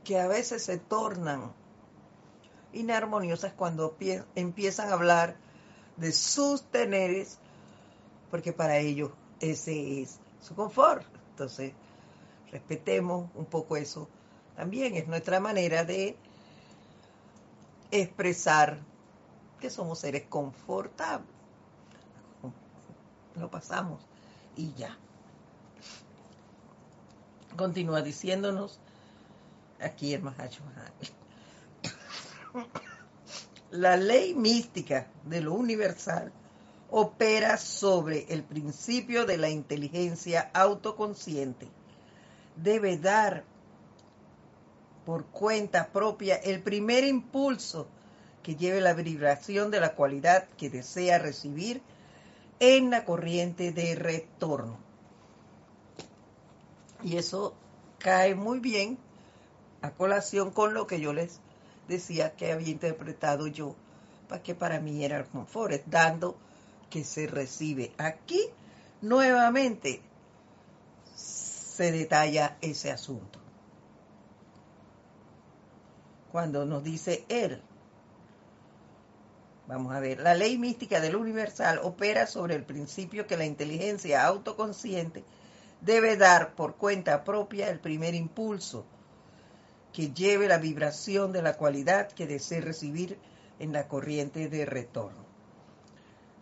que 0.04 0.18
a 0.18 0.26
veces 0.26 0.64
se 0.64 0.78
tornan 0.78 1.52
inarmoniosas 2.72 3.52
cuando 3.52 3.96
empiezan 4.34 4.88
a 4.88 4.94
hablar 4.94 5.36
de 5.96 6.12
sus 6.12 6.62
teneres, 6.64 7.38
porque 8.30 8.52
para 8.52 8.78
ellos 8.78 9.10
ese 9.40 10.02
es 10.02 10.18
su 10.40 10.54
confort. 10.54 11.06
Entonces, 11.30 11.72
respetemos 12.50 13.30
un 13.34 13.46
poco 13.46 13.76
eso. 13.76 14.08
También 14.56 14.94
es 14.94 15.08
nuestra 15.08 15.40
manera 15.40 15.84
de 15.84 16.16
expresar 17.90 18.78
que 19.60 19.70
somos 19.70 19.98
seres 20.00 20.24
confortables. 20.28 21.28
Lo 23.36 23.50
pasamos 23.50 24.00
y 24.56 24.72
ya. 24.74 24.96
Continúa 27.56 28.02
diciéndonos 28.02 28.78
aquí 29.80 30.12
el 30.14 30.22
Mahacho 30.22 30.62
La 33.70 33.96
ley 33.96 34.34
mística 34.34 35.08
de 35.24 35.40
lo 35.40 35.54
universal 35.54 36.32
opera 36.90 37.56
sobre 37.56 38.26
el 38.32 38.44
principio 38.44 39.26
de 39.26 39.36
la 39.36 39.50
inteligencia 39.50 40.50
autoconsciente. 40.52 41.68
Debe 42.56 42.98
dar 42.98 43.44
por 45.04 45.26
cuenta 45.26 45.88
propia 45.88 46.36
el 46.36 46.62
primer 46.62 47.04
impulso 47.04 47.88
que 48.42 48.56
lleve 48.56 48.80
la 48.80 48.94
vibración 48.94 49.70
de 49.70 49.80
la 49.80 49.94
cualidad 49.94 50.48
que 50.56 50.70
desea 50.70 51.18
recibir 51.18 51.82
en 52.60 52.90
la 52.90 53.04
corriente 53.04 53.72
de 53.72 53.94
retorno. 53.96 54.83
Y 57.04 57.18
eso 57.18 57.54
cae 57.98 58.34
muy 58.34 58.60
bien 58.60 58.98
a 59.82 59.90
colación 59.90 60.50
con 60.50 60.72
lo 60.72 60.86
que 60.86 61.00
yo 61.00 61.12
les 61.12 61.38
decía 61.86 62.34
que 62.34 62.50
había 62.50 62.70
interpretado 62.70 63.46
yo, 63.46 63.76
para 64.26 64.42
que 64.42 64.54
para 64.54 64.80
mí 64.80 65.04
era 65.04 65.18
el 65.18 65.26
confort, 65.26 65.84
dando 65.84 66.34
que 66.88 67.04
se 67.04 67.26
recibe. 67.26 67.92
Aquí 67.98 68.40
nuevamente 69.02 70.00
se 71.14 71.92
detalla 71.92 72.56
ese 72.62 72.90
asunto. 72.90 73.38
Cuando 76.32 76.64
nos 76.64 76.82
dice 76.82 77.26
él, 77.28 77.60
vamos 79.68 79.94
a 79.94 80.00
ver, 80.00 80.20
la 80.20 80.34
ley 80.34 80.56
mística 80.56 81.00
del 81.00 81.16
universal 81.16 81.80
opera 81.82 82.26
sobre 82.26 82.54
el 82.54 82.64
principio 82.64 83.26
que 83.26 83.36
la 83.36 83.44
inteligencia 83.44 84.24
autoconsciente 84.24 85.22
debe 85.84 86.16
dar 86.16 86.54
por 86.54 86.76
cuenta 86.76 87.24
propia 87.24 87.68
el 87.68 87.78
primer 87.78 88.14
impulso 88.14 88.86
que 89.92 90.12
lleve 90.12 90.48
la 90.48 90.58
vibración 90.58 91.32
de 91.32 91.42
la 91.42 91.56
cualidad 91.56 92.10
que 92.10 92.26
desee 92.26 92.60
recibir 92.60 93.18
en 93.58 93.72
la 93.72 93.86
corriente 93.86 94.48
de 94.48 94.66
retorno. 94.66 95.24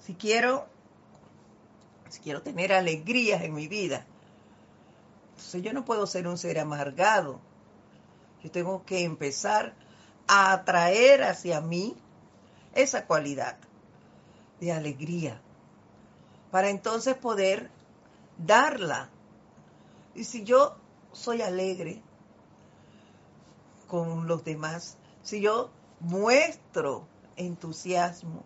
Si 0.00 0.14
quiero, 0.14 0.66
si 2.08 2.20
quiero 2.20 2.42
tener 2.42 2.72
alegrías 2.72 3.42
en 3.42 3.54
mi 3.54 3.68
vida, 3.68 4.06
entonces 5.30 5.62
yo 5.62 5.72
no 5.72 5.84
puedo 5.84 6.06
ser 6.06 6.28
un 6.28 6.38
ser 6.38 6.58
amargado. 6.58 7.40
Yo 8.42 8.50
tengo 8.50 8.84
que 8.84 9.04
empezar 9.04 9.74
a 10.26 10.52
atraer 10.52 11.24
hacia 11.24 11.60
mí 11.60 11.96
esa 12.74 13.06
cualidad 13.06 13.56
de 14.60 14.72
alegría 14.72 15.40
para 16.50 16.70
entonces 16.70 17.16
poder 17.16 17.70
darla 18.38 19.10
y 20.14 20.24
si 20.24 20.44
yo 20.44 20.76
soy 21.12 21.42
alegre 21.42 22.02
con 23.88 24.26
los 24.26 24.44
demás, 24.44 24.96
si 25.22 25.40
yo 25.40 25.70
muestro 26.00 27.06
entusiasmo 27.36 28.42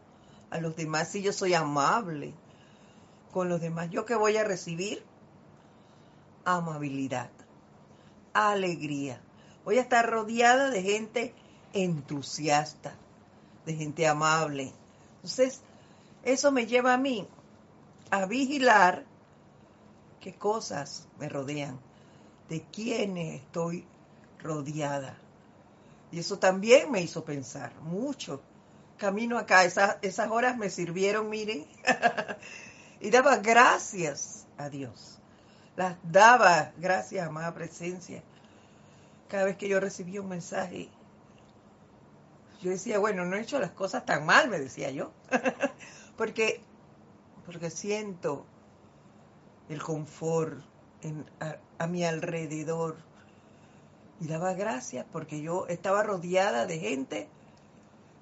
a 0.50 0.58
los 0.58 0.76
demás, 0.76 1.08
si 1.08 1.22
yo 1.22 1.32
soy 1.32 1.54
amable 1.54 2.34
con 3.32 3.48
los 3.48 3.60
demás, 3.60 3.90
¿yo 3.90 4.04
qué 4.04 4.14
voy 4.14 4.36
a 4.36 4.44
recibir? 4.44 5.04
Amabilidad, 6.44 7.30
alegría. 8.32 9.20
Voy 9.64 9.78
a 9.78 9.82
estar 9.82 10.08
rodeada 10.08 10.70
de 10.70 10.82
gente 10.82 11.34
entusiasta, 11.72 12.94
de 13.64 13.74
gente 13.74 14.06
amable. 14.06 14.72
Entonces, 15.16 15.60
eso 16.22 16.52
me 16.52 16.66
lleva 16.66 16.94
a 16.94 16.98
mí 16.98 17.26
a 18.10 18.26
vigilar 18.26 19.04
qué 20.27 20.35
cosas 20.35 21.07
me 21.20 21.29
rodean, 21.29 21.79
de 22.49 22.61
quiénes 22.72 23.43
estoy 23.43 23.87
rodeada. 24.41 25.16
Y 26.11 26.18
eso 26.18 26.41
también 26.41 26.91
me 26.91 27.01
hizo 27.01 27.24
pensar 27.24 27.72
mucho. 27.83 28.43
Camino 28.97 29.39
acá, 29.39 29.64
esas, 29.64 29.99
esas 30.03 30.29
horas 30.29 30.57
me 30.59 30.68
sirvieron, 30.68 31.31
miren, 31.31 31.64
y 33.01 33.11
daba 33.11 33.37
gracias 33.37 34.49
a 34.59 34.68
Dios. 34.68 35.20
Las 35.77 35.97
daba 36.03 36.72
gracias, 36.77 37.24
a 37.24 37.29
amada 37.29 37.55
presencia. 37.55 38.20
Cada 39.29 39.45
vez 39.45 39.57
que 39.57 39.68
yo 39.68 39.79
recibía 39.79 40.22
un 40.22 40.29
mensaje 40.29 40.89
yo 42.61 42.70
decía, 42.70 42.99
bueno, 42.99 43.24
no 43.24 43.37
he 43.37 43.43
hecho 43.43 43.61
las 43.61 43.70
cosas 43.70 44.05
tan 44.05 44.27
mal, 44.27 44.49
me 44.49 44.59
decía 44.59 44.91
yo, 44.91 45.12
porque, 46.16 46.62
porque 47.45 47.70
siento 47.70 48.45
el 49.68 49.82
confort 49.82 50.60
a, 51.78 51.86
mi 51.86 52.04
alrededor. 52.04 52.96
Y 54.20 54.26
daba 54.26 54.54
gracias 54.54 55.04
porque 55.12 55.42
yo 55.42 55.66
estaba 55.66 56.02
rodeada 56.02 56.66
de 56.66 56.78
gente 56.78 57.28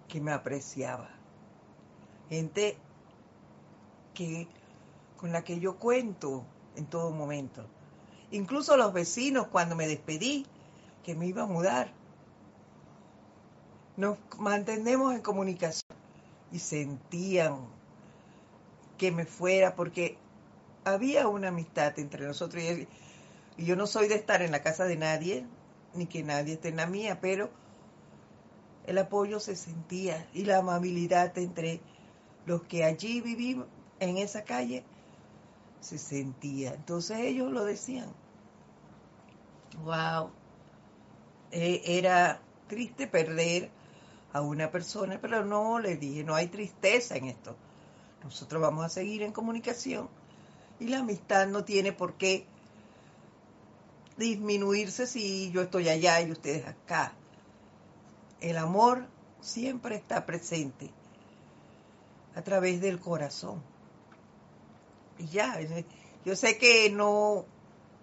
que 0.09 0.21
me 0.21 0.33
apreciaba. 0.33 1.09
Gente 2.29 2.77
que, 4.13 4.49
con 5.17 5.33
la 5.33 5.45
que 5.45 5.61
yo 5.61 5.77
cuento 5.77 6.45
en 6.77 6.87
todo 6.87 7.11
momento. 7.11 7.65
Incluso 8.31 8.77
los 8.77 8.93
vecinos 8.93 9.47
cuando 9.47 9.77
me 9.77 9.87
despedí, 9.87 10.47
que 11.05 11.15
me 11.15 11.27
iba 11.27 11.43
a 11.43 11.47
mudar, 11.47 11.93
nos 13.97 14.19
mantenemos 14.39 15.15
en 15.15 15.21
comunicación 15.21 15.97
y 16.51 16.59
sentían 16.59 17.59
que 18.99 19.13
me 19.13 19.25
fuera 19.25 19.77
porque 19.77 20.19
había 20.85 21.29
una 21.29 21.49
amistad 21.49 21.99
entre 21.99 22.27
nosotros 22.27 22.63
y, 22.63 22.89
yo 23.57 23.77
no 23.77 23.87
soy 23.87 24.09
de 24.09 24.17
estar 24.17 24.43
en 24.43 24.51
la 24.51 24.63
casa 24.63 24.85
de 24.85 24.97
nadie, 24.97 25.47
ni 25.95 26.07
que 26.07 26.25
nadie 26.25 26.55
esté 26.55 26.69
en 26.69 26.77
la 26.77 26.87
mía, 26.87 27.21
pero 27.21 27.51
el 28.87 28.99
apoyo 28.99 29.39
se 29.39 29.55
sentía 29.55 30.29
y 30.35 30.45
la 30.45 30.59
amabilidad 30.59 31.39
entre 31.39 31.81
los 32.47 32.63
que 32.65 32.83
allí 32.83 33.21
vivimos 33.21 33.67
en 34.01 34.19
esa 34.19 34.43
calle 34.43 34.85
se 35.81 35.99
sentía. 35.99 36.75
Entonces 36.75 37.19
ellos 37.21 37.53
lo 37.53 37.65
decían. 37.65 38.13
Wow. 39.85 40.31
E, 41.53 41.99
era 41.99 42.41
triste 42.67 43.07
perder 43.07 43.71
a 44.33 44.41
una 44.41 44.73
persona, 44.73 45.21
pero 45.21 45.45
no 45.45 45.79
le 45.79 45.97
dije, 45.97 46.25
no 46.25 46.35
hay 46.35 46.49
tristeza 46.49 47.17
en 47.17 47.27
esto. 47.27 47.55
Nosotros 48.25 48.61
vamos 48.61 48.85
a 48.85 48.89
seguir 48.89 49.23
en 49.23 49.33
comunicación 49.33 50.09
y 50.81 50.89
la 50.89 51.01
amistad 51.01 51.47
no 51.47 51.65
tiene 51.65 51.93
por 51.93 52.15
qué 52.15 52.47
disminuirse 54.17 55.07
si 55.07 55.51
yo 55.53 55.63
estoy 55.63 55.89
allá 55.89 56.21
y 56.21 56.31
ustedes 56.31 56.67
acá. 56.67 57.13
El 58.41 58.57
amor 58.57 59.07
siempre 59.41 59.97
está 59.97 60.27
presente 60.27 60.91
a 62.35 62.43
través 62.43 62.81
del 62.81 63.01
corazón. 63.01 63.63
Y 65.19 65.27
ya, 65.29 65.59
yo 66.25 66.37
sé 66.37 66.59
que 66.59 66.91
no 66.91 67.45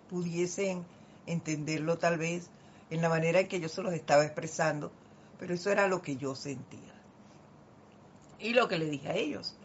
pudiesen 0.10 0.86
entenderlo 1.26 1.98
tal 1.98 2.18
vez 2.18 2.50
en 2.90 3.02
la 3.02 3.10
manera 3.10 3.40
en 3.42 3.48
que 3.48 3.60
yo 3.60 3.70
se 3.70 3.82
los 3.82 3.94
estaba 3.94 4.26
expresando, 4.26 4.92
pero 5.40 5.54
eso 5.54 5.72
era 5.72 5.88
lo 5.88 6.02
que 6.02 6.18
yo 6.18 6.36
sentía. 6.36 6.94
Y 8.40 8.54
lo 8.54 8.68
que 8.68 8.78
le 8.78 8.90
dije 8.90 9.10
a 9.10 9.16
ellos. 9.16 9.56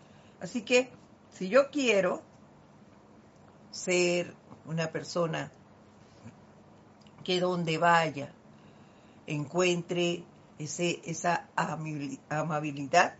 Así 0.41 0.63
que 0.63 0.91
si 1.33 1.49
yo 1.49 1.71
quiero 1.71 2.23
ser 3.77 4.35
una 4.65 4.91
persona 4.91 5.53
que 7.23 7.41
donde 7.41 7.77
vaya 7.77 8.33
encuentre 9.27 10.25
ese, 10.59 11.03
esa 11.05 11.49
amabilidad, 11.57 13.15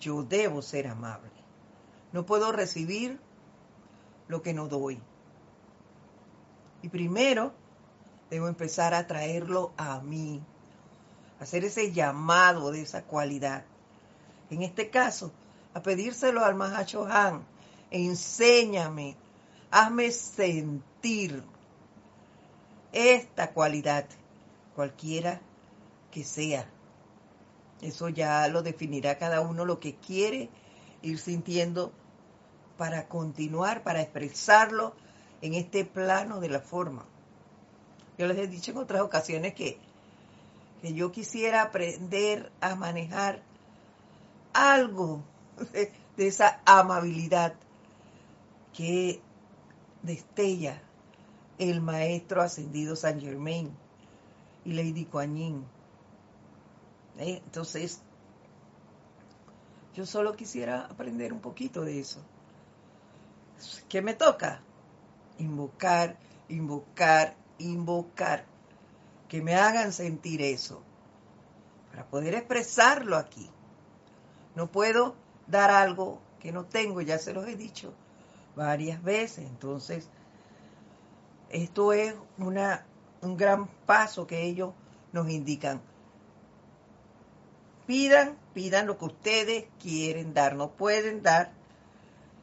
yo 0.00 0.22
debo 0.22 0.62
ser 0.62 0.86
amable. 0.86 1.30
No 2.12 2.24
puedo 2.24 2.50
recibir 2.50 3.20
lo 4.28 4.40
que 4.40 4.54
no 4.54 4.68
doy. 4.68 5.00
Y 6.82 6.88
primero 6.88 7.52
debo 8.30 8.48
empezar 8.48 8.94
a 8.94 9.06
traerlo 9.06 9.72
a 9.76 10.00
mí, 10.00 10.42
hacer 11.40 11.64
ese 11.64 11.92
llamado 11.92 12.70
de 12.70 12.82
esa 12.82 13.02
cualidad. 13.02 13.64
En 14.48 14.62
este 14.62 14.88
caso, 14.88 15.30
a 15.74 15.82
pedírselo 15.82 16.44
al 16.44 16.54
Mahacho 16.54 17.04
Han, 17.06 17.44
enséñame, 17.90 19.16
hazme 19.76 20.10
sentir 20.10 21.42
esta 22.92 23.52
cualidad, 23.52 24.06
cualquiera 24.74 25.42
que 26.10 26.24
sea. 26.24 26.66
Eso 27.82 28.08
ya 28.08 28.48
lo 28.48 28.62
definirá 28.62 29.18
cada 29.18 29.42
uno 29.42 29.66
lo 29.66 29.78
que 29.78 29.96
quiere 29.96 30.48
ir 31.02 31.18
sintiendo 31.18 31.92
para 32.78 33.06
continuar, 33.06 33.82
para 33.82 34.00
expresarlo 34.00 34.94
en 35.42 35.52
este 35.52 35.84
plano 35.84 36.40
de 36.40 36.48
la 36.48 36.60
forma. 36.60 37.04
Yo 38.16 38.26
les 38.26 38.38
he 38.38 38.46
dicho 38.46 38.70
en 38.70 38.78
otras 38.78 39.02
ocasiones 39.02 39.52
que, 39.52 39.78
que 40.80 40.94
yo 40.94 41.12
quisiera 41.12 41.60
aprender 41.60 42.50
a 42.62 42.76
manejar 42.76 43.42
algo 44.54 45.22
de, 45.74 45.92
esa 46.16 46.62
amabilidad 46.64 47.52
que 48.72 49.20
destella 50.06 50.80
el 51.58 51.82
maestro 51.82 52.40
ascendido 52.40 52.96
San 52.96 53.20
Germain 53.20 53.76
y 54.64 54.72
Lady 54.72 55.04
Kuan 55.04 55.36
Yin. 55.36 55.64
¿Eh? 57.18 57.42
Entonces, 57.44 58.00
yo 59.94 60.06
solo 60.06 60.34
quisiera 60.34 60.86
aprender 60.86 61.32
un 61.32 61.40
poquito 61.40 61.82
de 61.82 62.00
eso. 62.00 62.20
¿Qué 63.88 64.02
me 64.02 64.14
toca? 64.14 64.60
Invocar, 65.38 66.16
invocar, 66.48 67.36
invocar. 67.58 68.44
Que 69.28 69.42
me 69.42 69.56
hagan 69.56 69.92
sentir 69.92 70.40
eso. 70.42 70.82
Para 71.90 72.06
poder 72.06 72.34
expresarlo 72.34 73.16
aquí. 73.16 73.50
No 74.54 74.70
puedo 74.70 75.16
dar 75.46 75.70
algo 75.70 76.20
que 76.38 76.52
no 76.52 76.64
tengo, 76.64 77.00
ya 77.00 77.18
se 77.18 77.32
los 77.32 77.46
he 77.48 77.56
dicho 77.56 77.94
varias 78.56 79.02
veces. 79.02 79.46
Entonces, 79.46 80.08
esto 81.50 81.92
es 81.92 82.14
una, 82.38 82.84
un 83.20 83.36
gran 83.36 83.68
paso 83.86 84.26
que 84.26 84.42
ellos 84.42 84.72
nos 85.12 85.30
indican. 85.30 85.80
Pidan, 87.86 88.36
pidan 88.52 88.88
lo 88.88 88.98
que 88.98 89.04
ustedes 89.04 89.66
quieren 89.80 90.34
dar, 90.34 90.56
no 90.56 90.72
pueden 90.72 91.22
dar 91.22 91.52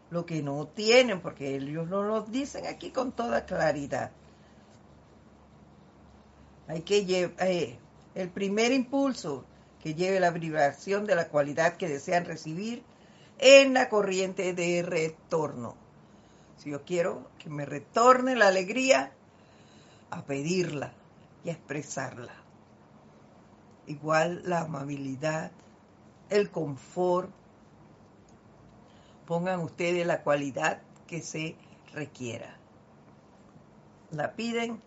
lo 0.09 0.25
que 0.25 0.41
no 0.41 0.67
tienen, 0.67 1.19
porque 1.19 1.55
ellos 1.55 1.89
no 1.89 2.03
lo 2.03 2.21
dicen 2.21 2.65
aquí 2.67 2.91
con 2.91 3.11
toda 3.11 3.45
claridad. 3.45 4.11
Hay 6.67 6.81
que 6.81 7.03
llevar 7.03 7.47
eh, 7.47 7.77
el 8.15 8.29
primer 8.29 8.71
impulso 8.71 9.43
que 9.81 9.95
lleve 9.95 10.21
la 10.21 10.31
vibración 10.31 11.05
de 11.05 11.15
la 11.15 11.27
cualidad 11.27 11.75
que 11.75 11.89
desean 11.89 12.23
recibir 12.23 12.83
en 13.39 13.73
la 13.73 13.89
corriente 13.89 14.53
de 14.53 14.81
retorno. 14.81 15.82
Si 16.63 16.69
yo 16.69 16.85
quiero 16.85 17.27
que 17.39 17.49
me 17.49 17.65
retorne 17.65 18.37
la 18.37 18.47
alegría, 18.47 19.11
a 20.11 20.21
pedirla 20.21 20.93
y 21.43 21.49
a 21.49 21.51
expresarla. 21.51 22.31
Igual 23.85 24.43
la 24.45 24.61
amabilidad, 24.61 25.51
el 26.29 26.51
confort. 26.51 27.29
Pongan 29.27 29.59
ustedes 29.59 30.07
la 30.07 30.23
cualidad 30.23 30.81
que 31.05 31.21
se 31.21 31.57
requiera. 31.91 32.55
La 34.11 34.31
piden, 34.31 34.81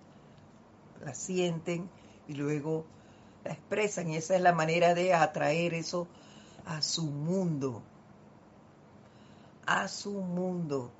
la 1.04 1.12
sienten 1.12 1.90
y 2.26 2.36
luego 2.36 2.86
la 3.44 3.52
expresan. 3.52 4.08
Y 4.08 4.16
esa 4.16 4.34
es 4.34 4.40
la 4.40 4.54
manera 4.54 4.94
de 4.94 5.12
atraer 5.12 5.74
eso 5.74 6.08
a 6.64 6.80
su 6.80 7.04
mundo. 7.04 7.82
A 9.66 9.88
su 9.88 10.12
mundo. 10.12 10.90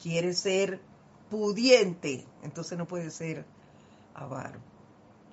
Quiere 0.00 0.34
ser 0.34 0.80
pudiente, 1.30 2.24
entonces 2.42 2.76
no 2.78 2.86
puede 2.86 3.10
ser 3.10 3.44
avaro. 4.14 4.58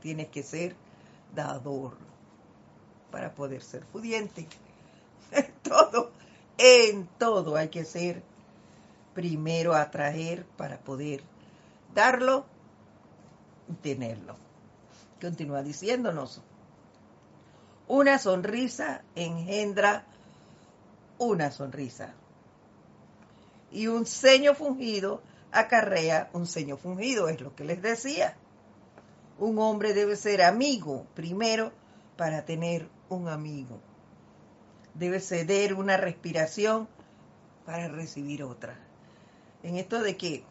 Tienes 0.02 0.28
que 0.28 0.44
ser 0.44 0.76
dador 1.36 1.98
para 3.12 3.34
poder 3.34 3.62
ser 3.62 3.86
pudiente. 3.86 4.48
En 5.34 5.54
todo, 5.64 6.12
en 6.58 7.08
todo 7.18 7.56
hay 7.56 7.70
que 7.70 7.86
ser 7.86 8.22
primero 9.14 9.74
atraer 9.74 10.46
para 10.58 10.78
poder 10.78 11.24
darlo 11.96 12.46
y 13.70 13.74
tenerlo. 13.76 14.36
Continúa 15.22 15.64
diciéndonos, 15.64 16.42
una 17.88 18.20
sonrisa 18.20 19.04
engendra 19.16 20.06
una 21.18 21.52
sonrisa 21.52 22.14
y 23.72 23.88
un 23.88 24.06
ceño 24.06 24.54
fungido 24.54 25.22
acarrea 25.52 26.30
un 26.34 26.48
ceño 26.48 26.78
fungido, 26.78 27.28
es 27.30 27.42
lo 27.42 27.56
que 27.56 27.64
les 27.64 27.82
decía. 27.82 28.36
Un 29.38 29.60
hombre 29.60 29.94
debe 29.94 30.16
ser 30.16 30.42
amigo 30.42 31.06
primero 31.14 31.72
para 32.18 32.46
tener 32.46 32.88
un 33.10 33.28
amigo. 33.28 33.80
Debe 34.94 35.20
ceder 35.20 35.74
una 35.74 35.98
respiración 35.98 36.88
para 37.66 37.88
recibir 37.88 38.44
otra. 38.44 38.78
En 39.64 39.78
esto 39.78 40.02
de 40.02 40.18
que 40.18 40.44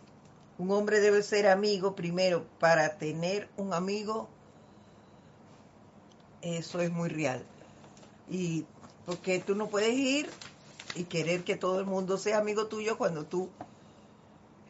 un 0.59 0.71
hombre 0.71 1.01
debe 1.01 1.23
ser 1.23 1.49
amigo 1.49 1.95
primero 1.95 2.47
para 2.59 2.99
tener 2.99 3.49
un 3.57 3.73
amigo, 3.73 4.29
Eso 6.43 6.81
es 6.81 6.91
muy 6.91 7.11
real. 7.11 7.45
Y 8.31 8.65
porque 9.05 9.41
tú 9.41 9.55
no 9.55 9.69
puedes 9.69 9.93
ir 9.93 10.31
y 10.95 11.05
querer 11.05 11.45
que 11.45 11.57
todo 11.57 11.81
el 11.81 11.87
mundo 11.87 12.19
sea 12.19 12.39
amigo 12.39 12.67
tuyo 12.67 12.99
cuando 12.99 13.25
tú 13.25 13.49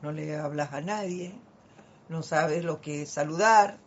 no 0.02 0.12
le 0.12 0.36
hablas 0.36 0.72
a 0.72 0.80
nadie, 0.80 1.32
no 2.08 2.22
sabes 2.22 2.64
lo 2.64 2.80
que 2.80 3.02
es 3.02 3.10
saludar, 3.10 3.78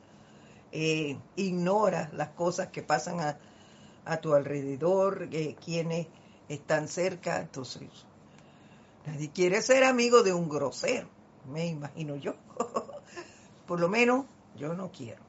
eh, 0.72 1.18
ignoras 1.36 2.14
las 2.14 2.30
cosas 2.30 2.70
que 2.70 2.82
pasan 2.82 3.20
a, 3.20 3.38
a 4.06 4.18
tu 4.18 4.34
alrededor, 4.34 5.28
eh, 5.32 5.56
quienes 5.64 6.08
están 6.50 6.88
cerca, 6.88 7.40
entonces 7.40 7.90
nadie 9.06 9.30
quiere 9.32 9.62
ser 9.62 9.84
amigo 9.84 10.24
de 10.24 10.34
un 10.34 10.50
grosero, 10.50 11.08
me 11.52 11.68
imagino 11.68 12.16
yo. 12.16 12.36
Por 13.68 13.80
lo 13.80 13.90
menos 13.90 14.26
yo 14.58 14.74
no 14.74 14.92
quiero. 14.92 15.22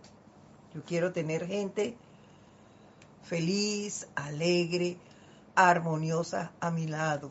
Yo 0.74 0.82
quiero 0.84 1.12
tener 1.12 1.46
gente 1.46 1.96
feliz, 3.22 4.09
alegre, 4.16 4.96
armoniosa 5.55 6.52
a 6.61 6.70
mi 6.70 6.86
lado. 6.86 7.30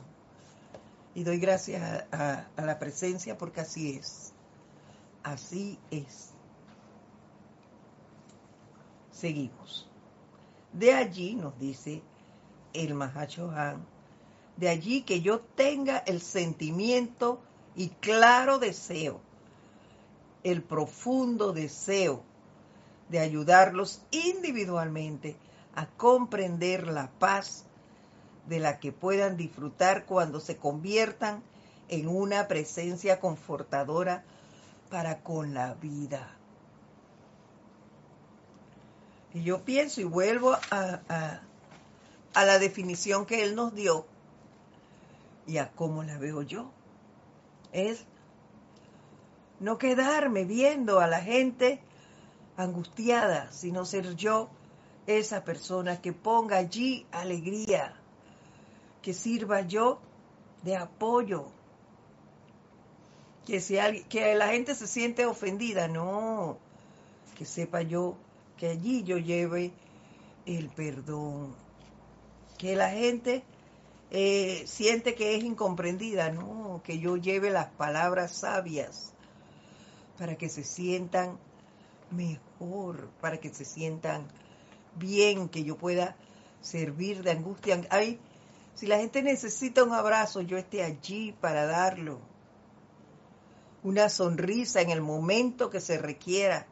Y 1.16 1.24
doy 1.24 1.40
gracias 1.40 2.06
a, 2.12 2.48
a 2.56 2.66
la 2.66 2.80
presencia 2.80 3.38
porque 3.38 3.62
así 3.62 3.98
es. 3.98 4.34
Así 5.24 5.80
es. 5.92 6.32
Seguimos. 9.12 9.88
De 10.74 10.94
allí, 10.94 11.36
nos 11.36 11.58
dice 11.60 12.02
el 12.74 12.96
Mahachohan, 12.96 13.86
de 14.58 14.70
allí 14.70 15.04
que 15.04 15.22
yo 15.22 15.40
tenga 15.40 16.00
el 16.00 16.22
sentimiento 16.22 17.42
y 17.76 17.90
claro 17.90 18.60
deseo, 18.60 19.22
el 20.44 20.62
profundo 20.62 21.54
deseo 21.54 22.24
de 23.10 23.20
ayudarlos 23.20 24.02
individualmente 24.12 25.36
a 25.76 25.88
comprender 25.88 26.88
la 26.88 27.12
paz 27.12 27.66
de 28.48 28.60
la 28.60 28.80
que 28.80 28.92
puedan 28.92 29.38
disfrutar 29.38 30.06
cuando 30.06 30.40
se 30.40 30.58
conviertan 30.58 31.44
en 31.90 32.08
una 32.08 32.48
presencia 32.48 33.20
confortadora 33.20 34.24
para 34.90 35.22
con 35.22 35.54
la 35.54 35.74
vida. 35.76 36.38
Y 39.34 39.44
yo 39.44 39.64
pienso 39.64 40.02
y 40.02 40.04
vuelvo 40.04 40.54
a, 40.54 41.42
a, 42.34 42.46
la 42.46 42.60
definición 42.60 43.26
que 43.26 43.44
él 43.44 43.56
nos 43.56 43.74
dio 43.74 44.06
y 45.48 45.58
a 45.58 45.72
cómo 45.72 46.04
la 46.04 46.18
veo 46.18 46.44
yo. 46.44 46.72
Es 47.72 48.06
no 49.60 49.78
quedarme 49.78 50.46
viendo 50.46 51.00
a 51.00 51.08
la 51.08 51.22
gente 51.22 51.82
angustiada, 52.58 53.52
sino 53.52 53.86
ser 53.86 54.16
yo 54.16 54.50
esa 55.08 55.44
persona 55.44 56.02
que 56.02 56.14
ponga 56.14 56.58
allí 56.58 57.08
alegría, 57.12 57.96
que 59.04 59.14
sirva 59.14 59.62
yo 59.62 60.00
de 60.64 60.76
apoyo, 60.76 61.46
que, 63.46 63.60
si 63.60 63.78
que 64.10 64.34
la 64.34 64.48
gente 64.48 64.74
se 64.74 64.88
siente 64.88 65.28
ofendida, 65.28 65.88
no, 65.88 66.58
que 67.38 67.46
sepa 67.46 67.84
yo 67.84 68.16
que 68.58 68.70
allí 68.70 69.04
yo 69.04 69.18
lleve 69.18 69.74
el 70.46 70.70
perdón. 70.70 71.54
Que 72.58 72.76
la 72.76 72.90
gente 72.92 73.44
eh, 74.12 74.64
siente 74.68 75.16
que 75.16 75.36
es 75.36 75.44
incomprendida, 75.44 76.32
no, 76.32 76.82
que 76.84 77.00
yo 77.00 77.18
lleve 77.18 77.50
las 77.50 77.68
palabras 77.68 78.32
sabias 78.32 79.12
para 80.18 80.38
que 80.38 80.48
se 80.48 80.64
sientan 80.64 81.38
mejor, 82.12 83.10
para 83.20 83.40
que 83.40 83.50
se 83.50 83.66
sientan 83.66 84.28
bien, 84.96 85.50
que 85.50 85.64
yo 85.64 85.76
pueda 85.76 86.16
servir 86.62 87.24
de 87.24 87.32
angustia. 87.32 87.82
Si 88.76 88.88
la 88.88 88.98
gente 88.98 89.22
necesita 89.22 89.84
un 89.84 89.94
abrazo, 89.94 90.42
yo 90.42 90.58
esté 90.58 90.84
allí 90.84 91.34
para 91.40 91.66
darlo. 91.66 92.20
Una 93.84 94.10
sonrisa 94.10 94.82
en 94.82 94.90
el 94.90 95.02
momento 95.02 95.70
que 95.70 95.82
se 95.82 95.98
requiera 95.98 96.68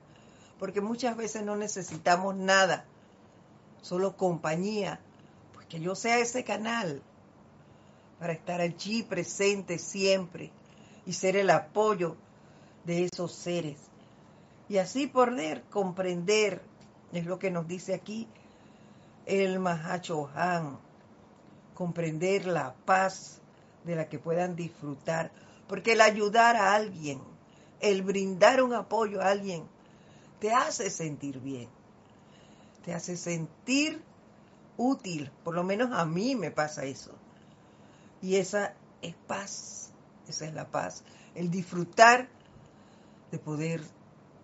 porque 0.62 0.80
muchas 0.80 1.18
veces 1.18 1.42
no 1.42 1.56
necesitamos 1.56 2.36
nada, 2.36 2.86
solo 3.82 4.16
compañía, 4.16 5.00
pues 5.56 5.66
que 5.66 5.80
yo 5.80 5.96
sea 5.96 6.20
ese 6.20 6.44
canal 6.44 7.02
para 8.20 8.34
estar 8.34 8.62
allí 8.62 9.02
presente 9.02 9.80
siempre 9.80 10.52
y 11.08 11.14
ser 11.14 11.36
el 11.36 11.50
apoyo 11.50 12.16
de 12.86 13.06
esos 13.06 13.34
seres. 13.34 13.80
Y 14.70 14.78
así 14.78 15.08
poder 15.08 15.64
comprender, 15.64 16.62
es 17.12 17.26
lo 17.26 17.40
que 17.40 17.50
nos 17.50 17.68
dice 17.68 17.96
aquí 17.96 18.28
el 19.26 19.66
Han, 19.66 20.78
comprender 21.82 22.46
la 22.46 22.76
paz 22.86 23.42
de 23.86 23.96
la 23.96 24.08
que 24.08 24.20
puedan 24.20 24.56
disfrutar, 24.56 25.32
porque 25.68 25.94
el 25.94 26.02
ayudar 26.02 26.56
a 26.56 26.76
alguien, 26.76 27.20
el 27.80 28.04
brindar 28.04 28.62
un 28.62 28.76
apoyo 28.76 29.20
a 29.20 29.30
alguien, 29.30 29.64
te 30.40 30.54
hace 30.54 30.92
sentir 30.92 31.40
bien, 31.40 31.68
te 32.86 32.94
hace 32.94 33.18
sentir 33.18 34.00
útil, 34.78 35.32
por 35.44 35.56
lo 35.56 35.64
menos 35.64 35.90
a 35.92 36.06
mí 36.06 36.36
me 36.36 36.52
pasa 36.52 36.84
eso. 36.84 37.16
Y 38.22 38.36
esa 38.36 38.76
es 39.02 39.16
paz, 39.26 39.90
esa 40.28 40.46
es 40.46 40.54
la 40.54 40.68
paz, 40.68 41.04
el 41.34 41.50
disfrutar 41.50 42.30
de 43.32 43.40
poder 43.40 43.82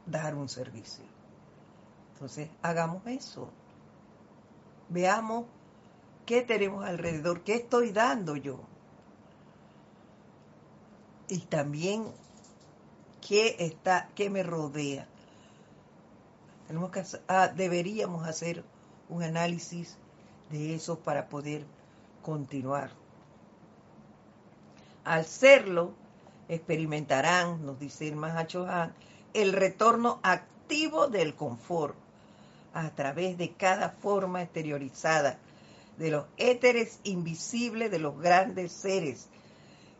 dar 0.08 0.34
un 0.34 0.50
servicio. 0.50 1.06
Entonces, 2.14 2.50
hagamos 2.64 3.06
eso. 3.06 3.52
Veamos 4.90 5.46
qué 6.28 6.42
tenemos 6.42 6.86
alrededor, 6.86 7.42
qué 7.42 7.56
estoy 7.56 7.92
dando 7.92 8.36
yo. 8.36 8.60
Y 11.30 11.40
también 11.40 12.06
qué 13.26 13.56
está, 13.60 14.10
qué 14.14 14.30
me 14.30 14.44
rodea. 14.44 15.08
Tenemos 16.68 16.92
que, 16.92 17.04
ah, 17.30 17.48
deberíamos 17.48 18.28
hacer 18.28 18.64
un 19.08 19.24
análisis 19.24 19.98
de 20.52 20.76
eso 20.76 21.00
para 21.00 21.30
poder 21.30 21.66
continuar. 22.22 22.92
Al 25.06 25.26
serlo, 25.26 25.94
experimentarán, 26.50 27.66
nos 27.66 27.80
dice 27.80 28.10
el 28.10 28.18
Mahachohan, 28.18 28.94
el 29.34 29.54
retorno 29.54 30.20
activo 30.24 31.08
del 31.08 31.36
confort 31.36 31.96
a 32.74 32.90
través 32.90 33.38
de 33.38 33.54
cada 33.54 33.92
forma 33.92 34.42
exteriorizada 34.42 35.40
de 35.98 36.12
los 36.12 36.26
éteres 36.38 37.00
invisibles 37.04 37.92
de 37.92 38.00
los 38.00 38.20
grandes 38.20 38.72
seres 38.72 39.30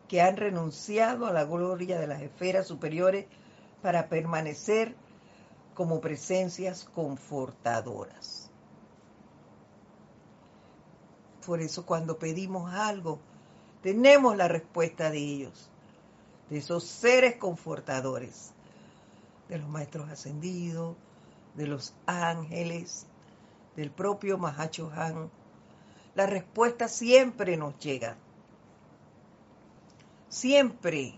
que 0.08 0.22
han 0.22 0.36
renunciado 0.36 1.26
a 1.26 1.32
la 1.32 1.44
gloria 1.44 1.98
de 1.98 2.06
las 2.06 2.22
esferas 2.22 2.66
superiores 2.66 3.26
para 3.82 4.08
permanecer 4.08 4.94
como 5.74 6.00
presencias 6.00 6.84
confortadoras. 6.84 8.50
Por 11.44 11.60
eso 11.60 11.86
cuando 11.86 12.18
pedimos 12.18 12.72
algo, 12.72 13.20
tenemos 13.82 14.36
la 14.36 14.48
respuesta 14.48 15.10
de 15.10 15.18
ellos, 15.18 15.70
de 16.50 16.58
esos 16.58 16.84
seres 16.84 17.36
confortadores, 17.36 18.52
de 19.48 19.58
los 19.58 19.68
maestros 19.68 20.10
ascendidos, 20.10 20.96
de 21.54 21.66
los 21.66 21.94
ángeles, 22.06 23.06
del 23.76 23.90
propio 23.90 24.36
Mahacho 24.36 24.90
Han. 24.94 25.30
La 26.18 26.26
respuesta 26.26 26.88
siempre 26.88 27.56
nos 27.56 27.78
llega. 27.78 28.16
Siempre 30.28 31.14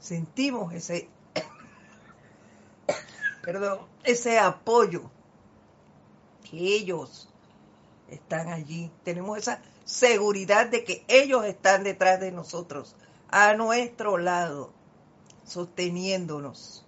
sentimos 0.00 0.74
ese 0.74 1.08
perdón, 3.44 3.78
ese 4.02 4.40
apoyo 4.40 5.08
que 6.50 6.56
ellos 6.56 7.28
están 8.08 8.48
allí. 8.48 8.90
Tenemos 9.04 9.38
esa 9.38 9.62
seguridad 9.84 10.66
de 10.66 10.82
que 10.82 11.04
ellos 11.06 11.44
están 11.44 11.84
detrás 11.84 12.18
de 12.18 12.32
nosotros, 12.32 12.96
a 13.28 13.54
nuestro 13.54 14.18
lado, 14.18 14.72
sosteniéndonos. 15.44 16.84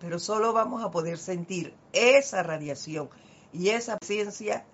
Pero 0.00 0.18
solo 0.18 0.52
vamos 0.52 0.82
a 0.82 0.90
poder 0.90 1.16
sentir 1.16 1.76
esa 1.92 2.42
radiación 2.42 3.08
y 3.52 3.70
esa 3.70 3.96
presencia 3.98 4.64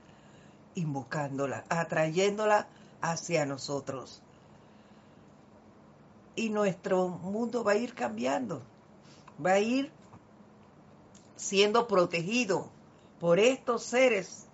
invocándola, 0.74 1.64
atrayéndola 1.68 2.66
hacia 3.00 3.46
nosotros. 3.46 4.22
Y 6.36 6.50
nuestro 6.50 7.08
mundo 7.08 7.62
va 7.62 7.72
a 7.72 7.76
ir 7.76 7.94
cambiando 7.94 8.62
va 9.44 9.52
a 9.52 9.58
ir 9.58 9.90
siendo 11.36 11.86
protegido 11.86 12.68
por 13.20 13.38
estos 13.38 13.82
seres 13.82 14.46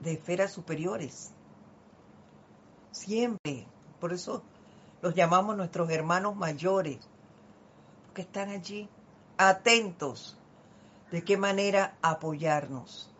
de 0.00 0.12
esferas 0.12 0.52
superiores. 0.52 1.32
Siempre. 2.92 3.66
Por 4.00 4.12
eso 4.12 4.42
los 5.02 5.14
llamamos 5.14 5.56
nuestros 5.56 5.90
hermanos 5.90 6.36
mayores, 6.36 6.98
que 8.14 8.22
están 8.22 8.50
allí, 8.50 8.88
atentos 9.36 10.37
de 11.10 11.24
qué 11.24 11.36
manera 11.36 11.96
apoyarnos, 12.02 13.10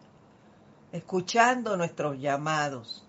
escuchando 0.93 1.77
nuestros 1.77 2.19
llamados. 2.19 3.05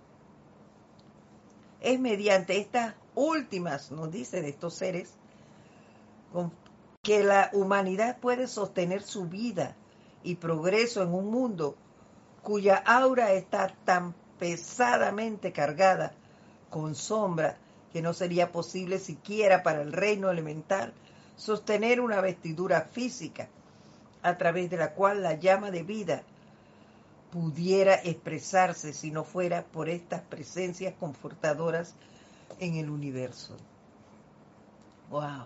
Es 1.81 1.99
mediante 1.99 2.57
estas 2.57 2.95
últimas, 3.15 3.91
nos 3.91 4.11
dice, 4.11 4.41
de 4.41 4.49
estos 4.49 4.73
seres, 4.73 5.13
que 7.01 7.23
la 7.23 7.49
humanidad 7.53 8.17
puede 8.19 8.47
sostener 8.47 9.01
su 9.01 9.25
vida 9.25 9.75
y 10.23 10.35
progreso 10.35 11.01
en 11.01 11.13
un 11.13 11.29
mundo 11.31 11.75
cuya 12.43 12.75
aura 12.75 13.31
está 13.33 13.73
tan 13.85 14.13
pesadamente 14.37 15.51
cargada 15.51 16.13
con 16.69 16.95
sombra 16.95 17.57
que 17.91 18.01
no 18.01 18.13
sería 18.13 18.51
posible 18.51 18.99
siquiera 18.99 19.63
para 19.63 19.81
el 19.81 19.91
reino 19.91 20.29
elemental 20.29 20.93
sostener 21.35 21.99
una 21.99 22.21
vestidura 22.21 22.81
física 22.81 23.49
a 24.21 24.37
través 24.37 24.69
de 24.69 24.77
la 24.77 24.93
cual 24.93 25.23
la 25.23 25.33
llama 25.33 25.71
de 25.71 25.83
vida 25.83 26.23
pudiera 27.31 27.95
expresarse 27.95 28.93
si 28.93 29.11
no 29.11 29.23
fuera 29.23 29.63
por 29.63 29.89
estas 29.89 30.21
presencias 30.21 30.93
confortadoras 30.99 31.93
en 32.59 32.75
el 32.75 32.89
universo. 32.89 33.55
Wow. 35.09 35.45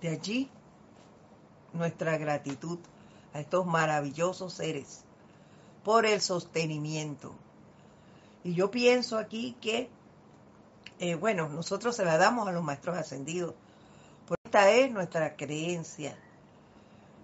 De 0.00 0.08
allí 0.08 0.50
nuestra 1.72 2.16
gratitud 2.18 2.78
a 3.32 3.40
estos 3.40 3.66
maravillosos 3.66 4.54
seres 4.54 5.04
por 5.82 6.06
el 6.06 6.20
sostenimiento. 6.20 7.34
Y 8.42 8.54
yo 8.54 8.70
pienso 8.70 9.18
aquí 9.18 9.56
que, 9.60 9.88
eh, 10.98 11.14
bueno, 11.14 11.48
nosotros 11.48 11.96
se 11.96 12.04
la 12.04 12.16
damos 12.16 12.48
a 12.48 12.52
los 12.52 12.62
maestros 12.62 12.96
ascendidos, 12.96 13.54
porque 14.26 14.42
esta 14.44 14.70
es 14.70 14.90
nuestra 14.90 15.36
creencia, 15.36 16.16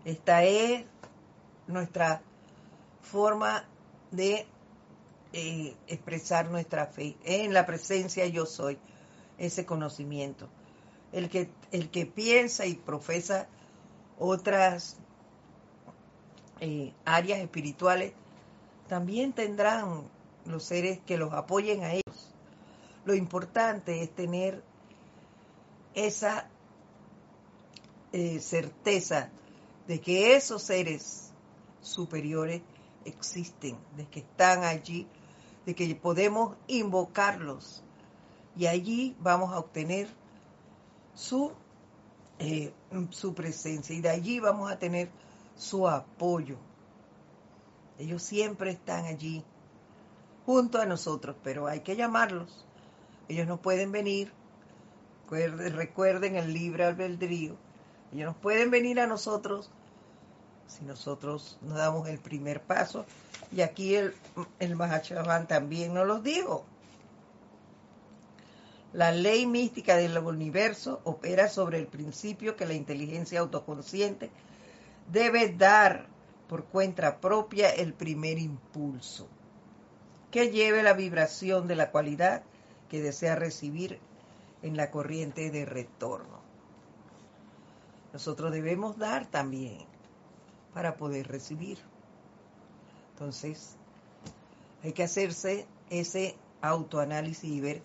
esta 0.05 0.45
es 0.45 0.85
nuestra 1.67 2.23
forma 3.03 3.65
de 4.11 4.47
eh, 5.33 5.77
expresar 5.87 6.51
nuestra 6.51 6.87
fe 6.87 7.17
en 7.25 7.53
la 7.53 7.67
presencia 7.67 8.27
yo 8.27 8.47
soy, 8.47 8.79
ese 9.39 9.65
conocimiento. 9.65 10.49
El 11.13 11.29
que, 11.29 11.49
el 11.73 11.91
que 11.91 12.07
piensa 12.07 12.67
y 12.67 12.75
profesa 12.75 13.49
otras 14.19 14.97
eh, 16.61 16.93
áreas 17.05 17.41
espirituales, 17.41 18.13
también 18.89 19.33
tendrán 19.33 20.03
los 20.45 20.65
seres 20.65 20.99
que 21.07 21.17
los 21.17 21.33
apoyen 21.33 21.85
a 21.85 21.93
ellos. 21.93 22.35
Lo 23.05 23.15
importante 23.15 24.03
es 24.03 24.11
tener 24.11 24.63
esa 25.95 26.49
eh, 28.13 28.41
certeza 28.41 29.31
de 29.91 30.01
que 30.01 30.37
esos 30.37 30.63
seres 30.63 31.33
superiores 31.81 32.63
existen, 33.05 33.77
de 33.97 34.07
que 34.07 34.21
están 34.21 34.63
allí, 34.63 35.09
de 35.67 35.75
que 35.75 35.93
podemos 35.97 36.57
invocarlos 36.69 37.83
y 38.57 38.69
allí 38.69 39.17
vamos 39.19 39.53
a 39.53 39.59
obtener 39.59 40.07
su, 41.17 41.51
eh, 42.39 42.73
su 43.11 43.35
presencia 43.35 43.93
y 43.93 44.01
de 44.01 44.11
allí 44.11 44.39
vamos 44.39 44.71
a 44.71 44.79
tener 44.79 45.11
su 45.57 45.89
apoyo. 45.89 46.57
Ellos 47.99 48.23
siempre 48.23 48.71
están 48.71 49.07
allí 49.07 49.43
junto 50.47 50.81
a 50.81 50.87
nosotros, 50.87 51.35
pero 51.43 51.67
hay 51.67 51.81
que 51.81 51.97
llamarlos. 51.97 52.65
Ellos 53.27 53.49
no 53.49 53.61
pueden 53.61 53.91
venir. 53.91 54.33
Recuerden 55.29 56.37
el 56.37 56.55
libre 56.55 56.85
albedrío. 56.85 57.57
Ellos 58.13 58.27
no 58.27 58.41
pueden 58.41 58.71
venir 58.71 59.01
a 59.01 59.09
nosotros 59.09 59.69
si 60.71 60.85
nosotros 60.85 61.59
nos 61.63 61.77
damos 61.77 62.09
el 62.09 62.19
primer 62.19 62.63
paso. 62.63 63.05
Y 63.53 63.61
aquí 63.63 63.97
el, 63.97 64.15
el 64.59 64.77
también 65.49 65.93
nos 65.93 66.07
lo 66.07 66.21
dijo. 66.21 66.65
La 68.93 69.13
ley 69.13 69.47
mística 69.47 69.97
del 69.97 70.19
universo 70.19 71.01
opera 71.05 71.49
sobre 71.49 71.79
el 71.79 71.87
principio 71.87 72.57
que 72.57 72.67
la 72.67 72.75
inteligencia 72.75 73.41
autoconsciente 73.41 74.31
debe 75.11 75.49
dar 75.51 76.07
por 76.49 76.65
cuenta 76.65 77.21
propia 77.21 77.71
el 77.71 77.95
primer 77.95 78.39
impulso, 78.39 79.29
que 80.33 80.51
lleve 80.51 80.83
la 80.83 80.95
vibración 80.95 81.69
de 81.69 81.77
la 81.77 81.93
cualidad 81.93 82.43
que 82.89 83.01
desea 83.01 83.37
recibir 83.37 84.01
en 84.63 84.77
la 84.77 84.91
corriente 84.91 85.51
de 85.51 85.65
retorno. 85.65 86.41
Nosotros 88.13 88.51
debemos 88.51 88.99
dar 88.99 89.27
también 89.27 89.90
para 90.75 90.97
poder 90.97 91.29
recibir. 91.29 91.79
Entonces, 93.13 93.77
hay 94.83 94.93
que 94.93 95.03
hacerse 95.03 95.67
ese 95.91 96.37
autoanálisis 96.63 97.51
y 97.51 97.61
ver 97.61 97.83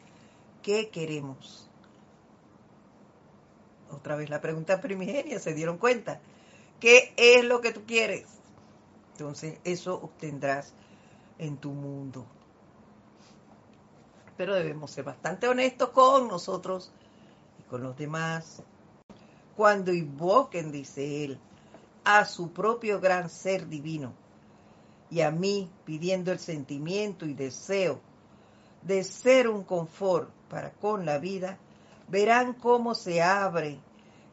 qué 0.62 0.90
queremos. 0.90 1.70
Otra 3.92 4.16
vez 4.16 4.30
la 4.30 4.42
pregunta 4.42 4.82
primigenia, 4.82 5.40
¿se 5.40 5.54
dieron 5.54 5.78
cuenta? 5.78 6.20
¿Qué 6.80 7.14
es 7.18 7.44
lo 7.44 7.62
que 7.62 7.72
tú 7.72 7.84
quieres? 7.86 8.28
Entonces, 9.14 9.60
eso 9.64 9.96
obtendrás 9.96 10.74
en 11.38 11.58
tu 11.58 11.72
mundo. 11.72 12.26
Pero 14.38 14.54
debemos 14.54 14.92
ser 14.92 15.06
bastante 15.06 15.48
honestos 15.48 15.90
con 15.90 16.28
nosotros 16.28 16.92
y 17.60 17.64
con 17.64 17.84
los 17.84 17.98
demás. 17.98 18.62
Cuando 19.56 19.94
invoquen, 19.94 20.72
dice 20.72 21.24
él, 21.24 21.40
a 22.06 22.26
su 22.26 22.52
propio 22.54 23.02
gran 23.02 23.30
ser 23.30 23.68
divino 23.68 24.14
y 25.10 25.22
a 25.22 25.32
mí 25.32 25.70
pidiendo 25.86 26.32
el 26.32 26.40
sentimiento 26.40 27.26
y 27.26 27.34
deseo 27.34 28.00
de 28.82 29.04
ser 29.04 29.50
un 29.50 29.64
confort 29.64 30.30
para 30.50 30.72
con 30.72 31.06
la 31.06 31.18
vida, 31.18 31.58
verán 32.08 32.54
cómo 32.54 32.94
se 32.94 33.22
abre 33.22 33.80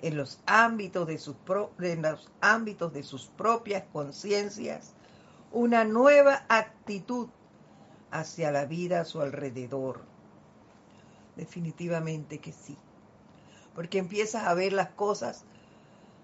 en 0.02 0.16
los 0.16 0.40
ámbitos 0.46 1.06
de 1.06 1.18
sus, 1.18 1.36
en 1.80 2.02
los 2.02 2.30
ámbitos 2.40 2.92
de 2.92 3.02
sus 3.02 3.26
propias 3.26 3.84
conciencias 3.92 4.92
una 5.52 5.84
nueva 5.84 6.44
actitud 6.48 7.28
hacia 8.10 8.50
la 8.50 8.66
vida 8.66 9.00
a 9.00 9.04
su 9.04 9.20
alrededor. 9.20 10.02
Definitivamente 11.36 12.38
que 12.38 12.52
sí. 12.52 12.76
Porque 13.74 13.98
empiezas 13.98 14.44
a 14.46 14.54
ver 14.54 14.72
las 14.72 14.90
cosas 14.90 15.44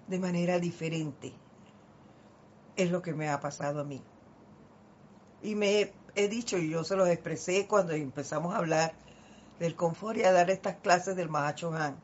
de 0.09 0.19
manera 0.19 0.59
diferente. 0.59 1.33
Es 2.75 2.91
lo 2.91 3.01
que 3.01 3.13
me 3.13 3.29
ha 3.29 3.39
pasado 3.39 3.81
a 3.81 3.83
mí. 3.83 4.01
Y 5.41 5.55
me 5.55 5.93
he, 6.15 6.27
dicho, 6.27 6.57
y 6.57 6.69
yo 6.69 6.83
se 6.83 6.95
lo 6.95 7.05
expresé 7.05 7.67
cuando 7.67 7.93
empezamos 7.93 8.53
a 8.53 8.57
hablar 8.57 8.93
del 9.59 9.75
confort 9.75 10.17
y 10.17 10.23
a 10.23 10.31
dar 10.31 10.49
estas 10.49 10.77
clases 10.77 11.15
del 11.15 11.29
Mahacho 11.29 11.73
Han 11.73 11.95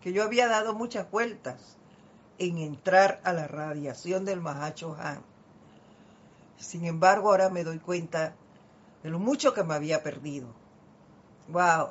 que 0.00 0.12
yo 0.12 0.22
había 0.22 0.48
dado 0.48 0.74
muchas 0.74 1.10
vueltas 1.10 1.76
en 2.38 2.58
entrar 2.58 3.20
a 3.24 3.32
la 3.32 3.48
radiación 3.48 4.24
del 4.24 4.40
Mahacho 4.40 4.96
Han. 4.98 5.22
Sin 6.56 6.84
embargo, 6.84 7.30
ahora 7.30 7.50
me 7.50 7.64
doy 7.64 7.78
cuenta 7.78 8.34
de 9.02 9.10
lo 9.10 9.18
mucho 9.18 9.54
que 9.54 9.64
me 9.64 9.74
había 9.74 10.02
perdido. 10.02 10.48
Wow. 11.48 11.90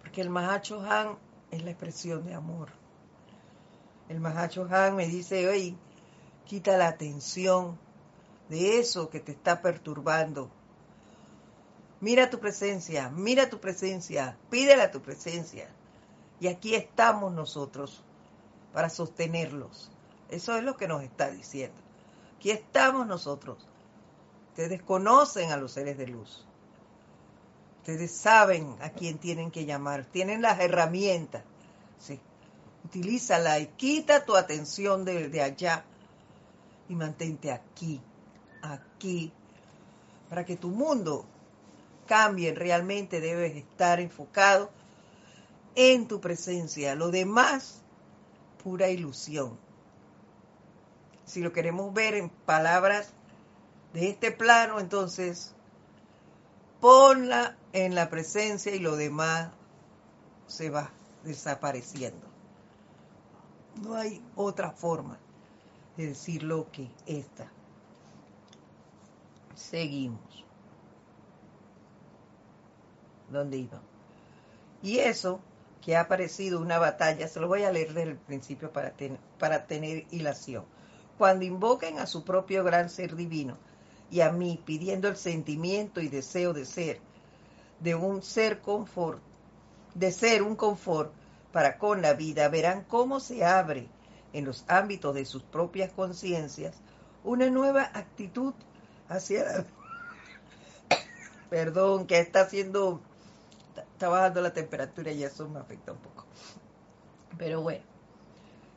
Porque 0.00 0.20
el 0.20 0.30
Mahacho 0.30 0.80
Han 0.82 1.18
es 1.50 1.62
la 1.64 1.70
expresión 1.70 2.24
de 2.24 2.34
amor. 2.34 2.70
El 4.08 4.20
Mahacho 4.20 4.68
Han 4.70 4.96
me 4.96 5.06
dice, 5.06 5.48
oye, 5.48 5.74
quita 6.44 6.76
la 6.76 6.88
atención 6.88 7.78
de 8.48 8.78
eso 8.78 9.10
que 9.10 9.20
te 9.20 9.32
está 9.32 9.60
perturbando. 9.60 10.50
Mira 12.00 12.30
tu 12.30 12.38
presencia, 12.38 13.08
mira 13.08 13.48
tu 13.48 13.58
presencia, 13.58 14.36
pídele 14.50 14.82
a 14.82 14.90
tu 14.90 15.00
presencia. 15.00 15.68
Y 16.38 16.48
aquí 16.48 16.74
estamos 16.74 17.32
nosotros 17.32 18.02
para 18.72 18.90
sostenerlos. 18.90 19.90
Eso 20.28 20.56
es 20.56 20.62
lo 20.62 20.76
que 20.76 20.86
nos 20.86 21.02
está 21.02 21.30
diciendo. 21.30 21.80
Aquí 22.36 22.50
estamos 22.50 23.06
nosotros. 23.06 23.66
Ustedes 24.50 24.82
conocen 24.82 25.50
a 25.52 25.56
los 25.56 25.72
seres 25.72 25.96
de 25.96 26.06
luz. 26.06 26.46
Ustedes 27.78 28.10
saben 28.12 28.76
a 28.80 28.90
quién 28.90 29.18
tienen 29.18 29.50
que 29.50 29.64
llamar. 29.64 30.04
Tienen 30.04 30.42
las 30.42 30.60
herramientas. 30.60 31.42
Sí. 31.98 32.20
Utilízala 32.86 33.58
y 33.58 33.66
quita 33.66 34.24
tu 34.24 34.36
atención 34.36 35.04
de, 35.04 35.28
de 35.28 35.42
allá 35.42 35.84
y 36.88 36.94
mantente 36.94 37.50
aquí, 37.50 38.00
aquí, 38.62 39.32
para 40.28 40.44
que 40.44 40.56
tu 40.56 40.68
mundo 40.68 41.26
cambie. 42.06 42.54
Realmente 42.54 43.20
debes 43.20 43.56
estar 43.56 43.98
enfocado 43.98 44.70
en 45.74 46.06
tu 46.06 46.20
presencia. 46.20 46.94
Lo 46.94 47.10
demás, 47.10 47.82
pura 48.62 48.88
ilusión. 48.88 49.58
Si 51.24 51.40
lo 51.40 51.52
queremos 51.52 51.92
ver 51.92 52.14
en 52.14 52.28
palabras 52.30 53.10
de 53.94 54.10
este 54.10 54.30
plano, 54.30 54.78
entonces 54.78 55.56
ponla 56.80 57.56
en 57.72 57.96
la 57.96 58.10
presencia 58.10 58.72
y 58.76 58.78
lo 58.78 58.94
demás 58.94 59.50
se 60.46 60.70
va 60.70 60.92
desapareciendo. 61.24 62.35
No 63.82 63.94
hay 63.94 64.22
otra 64.34 64.70
forma 64.70 65.18
de 65.96 66.08
decirlo 66.08 66.66
que 66.72 66.88
esta. 67.06 67.50
Seguimos. 69.54 70.44
¿Dónde 73.30 73.58
iba? 73.58 73.80
Y 74.82 74.98
eso 74.98 75.40
que 75.82 75.96
ha 75.96 76.08
parecido 76.08 76.60
una 76.60 76.78
batalla, 76.78 77.28
se 77.28 77.40
lo 77.40 77.48
voy 77.48 77.62
a 77.62 77.70
leer 77.70 77.88
desde 77.88 78.10
el 78.10 78.16
principio 78.16 78.72
para, 78.72 78.92
para 79.38 79.66
tener 79.66 80.06
hilación. 80.10 80.64
Cuando 81.18 81.44
invoquen 81.44 81.98
a 81.98 82.06
su 82.06 82.24
propio 82.24 82.64
gran 82.64 82.90
ser 82.90 83.14
divino 83.16 83.56
y 84.10 84.20
a 84.20 84.30
mí 84.30 84.60
pidiendo 84.64 85.08
el 85.08 85.16
sentimiento 85.16 86.00
y 86.00 86.08
deseo 86.08 86.52
de 86.52 86.64
ser, 86.64 87.00
de 87.80 87.94
un 87.94 88.22
ser 88.22 88.60
confort, 88.60 89.20
de 89.94 90.12
ser 90.12 90.42
un 90.42 90.56
confort 90.56 91.12
para 91.52 91.78
con 91.78 92.02
la 92.02 92.14
vida, 92.14 92.48
verán 92.48 92.84
cómo 92.84 93.20
se 93.20 93.44
abre 93.44 93.88
en 94.32 94.44
los 94.44 94.64
ámbitos 94.68 95.14
de 95.14 95.24
sus 95.24 95.42
propias 95.42 95.92
conciencias 95.92 96.74
una 97.24 97.50
nueva 97.50 97.90
actitud 97.94 98.54
hacia 99.08 99.44
la... 99.44 99.64
Perdón, 101.50 102.06
que 102.06 102.18
está 102.18 102.42
haciendo, 102.42 103.00
está 103.92 104.08
bajando 104.08 104.40
la 104.40 104.52
temperatura 104.52 105.12
y 105.12 105.24
eso 105.24 105.48
me 105.48 105.60
afecta 105.60 105.92
un 105.92 105.98
poco. 105.98 106.24
Pero 107.38 107.62
bueno, 107.62 107.84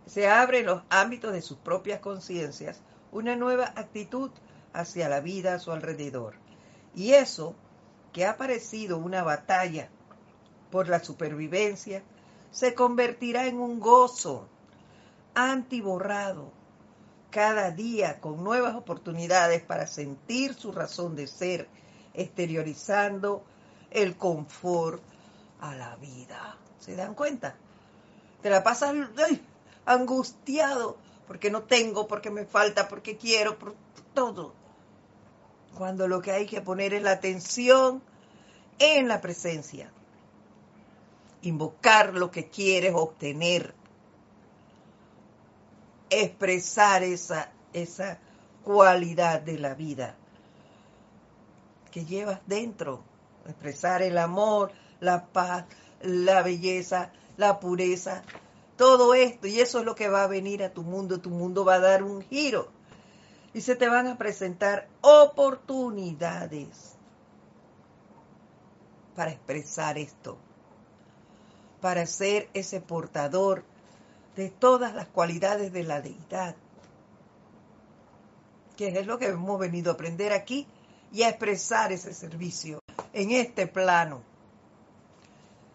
se 0.05 0.28
abre 0.28 0.59
en 0.59 0.65
los 0.65 0.82
ámbitos 0.89 1.32
de 1.34 1.41
sus 1.41 1.57
propias 1.57 1.99
conciencias 1.99 2.82
una 3.11 3.36
nueva 3.36 3.65
actitud 3.76 4.32
hacia 4.74 5.09
la 5.09 5.20
vida 5.20 5.55
a 5.55 5.59
su 5.59 5.72
alrededor. 5.72 6.36
Y 6.95 7.13
eso, 7.13 7.55
que 8.13 8.26
ha 8.26 8.38
parecido 8.38 8.97
una 8.97 9.24
batalla 9.24 9.89
por 10.72 10.88
la 10.89 10.99
supervivencia, 11.03 12.03
se 12.52 12.74
convertirá 12.74 13.45
en 13.47 13.60
un 13.60 13.80
gozo 13.80 14.47
antiborrado 15.36 16.52
cada 17.30 17.72
día 17.72 18.20
con 18.20 18.43
nuevas 18.43 18.76
oportunidades 18.76 19.62
para 19.62 19.86
sentir 19.86 20.54
su 20.56 20.72
razón 20.72 21.16
de 21.16 21.28
ser, 21.28 21.68
exteriorizando 22.14 23.43
el 23.91 24.16
confort 24.18 25.02
a 25.62 25.76
la 25.76 25.95
vida. 25.97 26.58
¿Se 26.80 26.95
dan 26.95 27.14
cuenta? 27.14 27.56
Te 28.41 28.50
la 28.50 28.64
pasas 28.64 28.95
angustiado 29.86 30.97
porque 31.28 31.52
no 31.52 31.64
tengo, 31.64 32.08
porque 32.08 32.32
me 32.32 32.45
falta, 32.45 32.88
porque 32.88 33.18
quiero, 33.18 33.60
por 33.60 33.76
todo. 34.14 34.54
Cuando 35.78 36.08
lo 36.08 36.22
que 36.22 36.32
hay 36.32 36.47
que 36.47 36.62
poner 36.62 36.93
es 36.93 37.04
la 37.04 37.12
atención 37.12 38.02
en 38.80 39.08
la 39.08 39.22
presencia. 39.22 39.91
Invocar 41.42 42.14
lo 42.14 42.32
que 42.32 42.50
quieres 42.50 42.94
obtener 42.96 43.74
expresar 46.10 47.04
esa, 47.04 47.52
esa 47.74 48.20
cualidad 48.64 49.42
de 49.42 49.60
la 49.60 49.74
vida 49.76 50.16
que 51.92 52.06
llevas 52.06 52.40
dentro, 52.46 53.04
expresar 53.46 54.02
el 54.02 54.18
amor, 54.18 54.72
la 55.00 55.28
paz, 55.28 55.66
la 56.02 56.42
belleza, 56.42 57.12
la 57.38 57.60
pureza, 57.60 58.24
todo 58.78 59.14
esto, 59.14 59.48
y 59.48 59.60
eso 59.60 59.80
es 59.80 59.86
lo 59.86 59.96
que 59.96 60.08
va 60.10 60.24
a 60.24 60.28
venir 60.28 60.64
a 60.64 60.72
tu 60.72 60.84
mundo, 60.84 61.20
tu 61.20 61.30
mundo 61.30 61.66
va 61.66 61.76
a 61.76 61.80
dar 61.80 62.04
un 62.04 62.22
giro. 62.22 62.70
Y 63.54 63.62
se 63.62 63.76
te 63.76 63.90
van 63.90 64.08
a 64.08 64.18
presentar 64.18 64.88
oportunidades 65.02 66.96
para 69.16 69.32
expresar 69.32 69.98
esto, 69.98 70.38
para 71.82 72.06
ser 72.06 72.50
ese 72.54 72.82
portador 72.82 73.64
de 74.36 74.50
todas 74.50 74.94
las 74.94 75.08
cualidades 75.08 75.74
de 75.74 75.84
la 75.84 76.02
deidad, 76.02 76.56
que 78.78 78.88
es 78.88 79.06
lo 79.06 79.18
que 79.18 79.28
hemos 79.28 79.60
venido 79.60 79.92
a 79.92 79.94
aprender 79.96 80.32
aquí 80.32 80.68
y 81.12 81.24
a 81.24 81.30
expresar 81.30 81.92
ese 81.92 82.14
servicio 82.14 82.80
en 83.14 83.32
este 83.32 83.68
plano. 83.68 84.22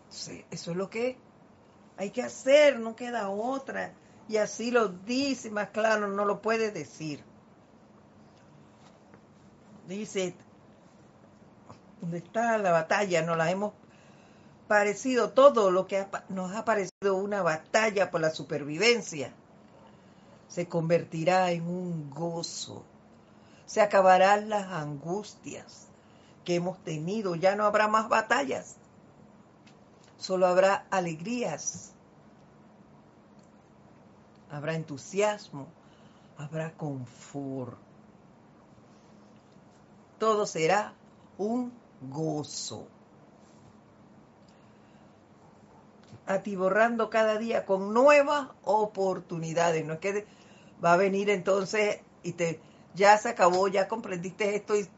eso 0.09 0.71
es 0.71 0.77
lo 0.77 0.89
que 0.89 1.19
hay 1.97 2.11
que 2.11 2.23
hacer, 2.23 2.79
no 2.79 2.97
queda 2.97 3.29
otra. 3.29 3.93
Y 4.29 4.39
así 4.39 4.71
lo 4.71 4.89
dice 4.89 5.51
más 5.51 5.69
claro, 5.71 6.09
no 6.09 6.25
lo 6.25 6.41
puede 6.41 6.71
decir. 6.71 7.23
Dice, 9.87 10.35
¿dónde 12.01 12.19
está 12.19 12.57
la 12.57 12.73
batalla? 12.73 13.23
No 13.23 13.37
la 13.37 13.51
hemos 13.51 13.75
parecido 14.69 15.31
todo 15.31 15.71
lo 15.71 15.87
que 15.87 16.07
nos 16.29 16.53
ha 16.55 16.65
parecido 16.65 17.17
una 17.17 17.43
batalla 17.43 18.11
por 18.11 18.21
la 18.21 18.31
supervivencia, 18.31 19.33
se 20.49 20.69
convertirá 20.69 21.51
en 21.51 21.67
un 21.67 22.11
gozo. 22.11 22.85
Se 23.67 23.81
acabarán 23.81 24.49
las 24.49 24.71
angustias 24.71 25.89
que 26.45 26.57
hemos 26.57 26.79
tenido. 26.85 27.35
Ya 27.35 27.57
no 27.57 27.65
habrá 27.65 27.89
más 27.89 28.09
batallas. 28.09 28.77
Solo 30.17 30.47
habrá 30.47 30.87
alegrías. 30.91 31.93
Habrá 34.51 34.75
entusiasmo. 34.75 35.67
Habrá 36.39 36.73
confort. 36.73 37.79
Todo 40.19 40.47
será 40.47 40.93
un 41.39 41.73
gozo. 42.01 42.87
Atiborrando 46.27 47.11
cada 47.11 47.39
día 47.39 47.64
con 47.64 47.93
nuevas 47.93 48.49
oportunidades. 48.64 49.85
No 49.85 49.95
es 49.95 49.99
que 50.01 50.27
va 50.85 50.95
a 50.95 50.97
venir 50.97 51.31
entonces 51.31 52.01
y 52.22 52.33
te 52.33 52.61
ya 52.95 53.18
se 53.18 53.29
acabó, 53.29 53.68
ya 53.68 53.89
comprendiste 53.89 54.55
esto 54.55 54.77
y 54.77 54.89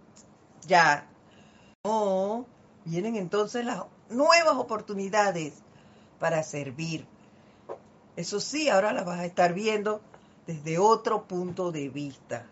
ya. 0.67 1.09
No, 1.85 2.47
vienen 2.85 3.17
entonces 3.17 3.65
las 3.65 3.85
nuevas 4.11 4.57
oportunidades 4.57 5.55
para 6.21 6.43
servir. 6.43 7.07
Eso 8.17 8.41
sí, 8.41 8.69
ahora 8.69 8.93
las 8.93 9.05
vas 9.05 9.21
a 9.21 9.27
estar 9.27 9.53
viendo 9.53 10.01
desde 10.47 10.79
otro 10.79 11.27
punto 11.27 11.73
de 11.73 11.89
vista, 11.89 12.47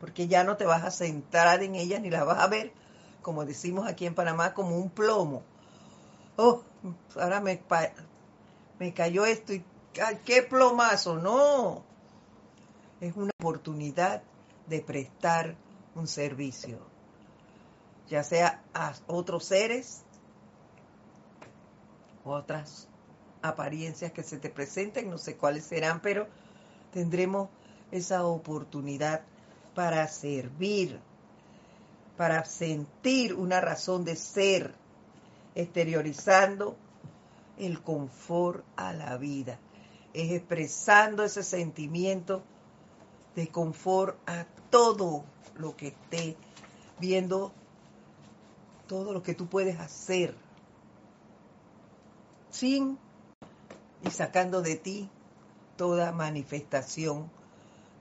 porque 0.00 0.26
ya 0.26 0.42
no 0.42 0.56
te 0.56 0.64
vas 0.64 0.84
a 0.84 0.90
centrar 0.90 1.62
en 1.62 1.74
ellas 1.74 2.00
ni 2.00 2.10
las 2.10 2.26
vas 2.26 2.38
a 2.38 2.48
ver, 2.48 2.72
como 3.22 3.44
decimos 3.44 3.86
aquí 3.86 4.06
en 4.06 4.14
Panamá, 4.14 4.54
como 4.54 4.76
un 4.76 4.90
plomo. 4.90 5.42
Oh, 6.36 6.62
ahora 7.16 7.40
me, 7.40 7.62
me 8.78 8.94
cayó 8.94 9.24
esto 9.26 9.52
y 9.52 9.64
qué 10.24 10.42
plomazo, 10.42 11.16
no. 11.16 11.84
Es 13.00 13.16
una 13.16 13.30
oportunidad 13.40 14.22
de 14.66 14.80
prestar 14.80 15.56
un 15.94 16.06
servicio, 16.06 16.78
ya 18.08 18.22
sea 18.22 18.62
a 18.74 18.92
otros 19.06 19.44
seres, 19.44 20.02
otras 22.24 22.88
apariencias 23.42 24.12
que 24.12 24.22
se 24.22 24.38
te 24.38 24.50
presenten, 24.50 25.10
no 25.10 25.18
sé 25.18 25.36
cuáles 25.36 25.64
serán, 25.64 26.00
pero 26.00 26.28
tendremos 26.92 27.48
esa 27.90 28.24
oportunidad 28.24 29.22
para 29.74 30.06
servir, 30.08 31.00
para 32.16 32.44
sentir 32.44 33.34
una 33.34 33.60
razón 33.60 34.04
de 34.04 34.16
ser 34.16 34.74
exteriorizando 35.54 36.76
el 37.58 37.82
confort 37.82 38.64
a 38.76 38.92
la 38.92 39.16
vida, 39.16 39.58
es 40.14 40.32
expresando 40.32 41.22
ese 41.22 41.42
sentimiento 41.42 42.42
de 43.36 43.48
confort 43.48 44.16
a 44.28 44.46
todo 44.70 45.24
lo 45.56 45.76
que 45.76 45.88
esté 45.88 46.36
viendo, 46.98 47.52
todo 48.86 49.12
lo 49.12 49.22
que 49.22 49.34
tú 49.34 49.46
puedes 49.46 49.78
hacer, 49.78 50.34
sin 52.50 52.98
y 54.02 54.10
sacando 54.10 54.62
de 54.62 54.76
ti 54.76 55.08
toda 55.76 56.12
manifestación 56.12 57.30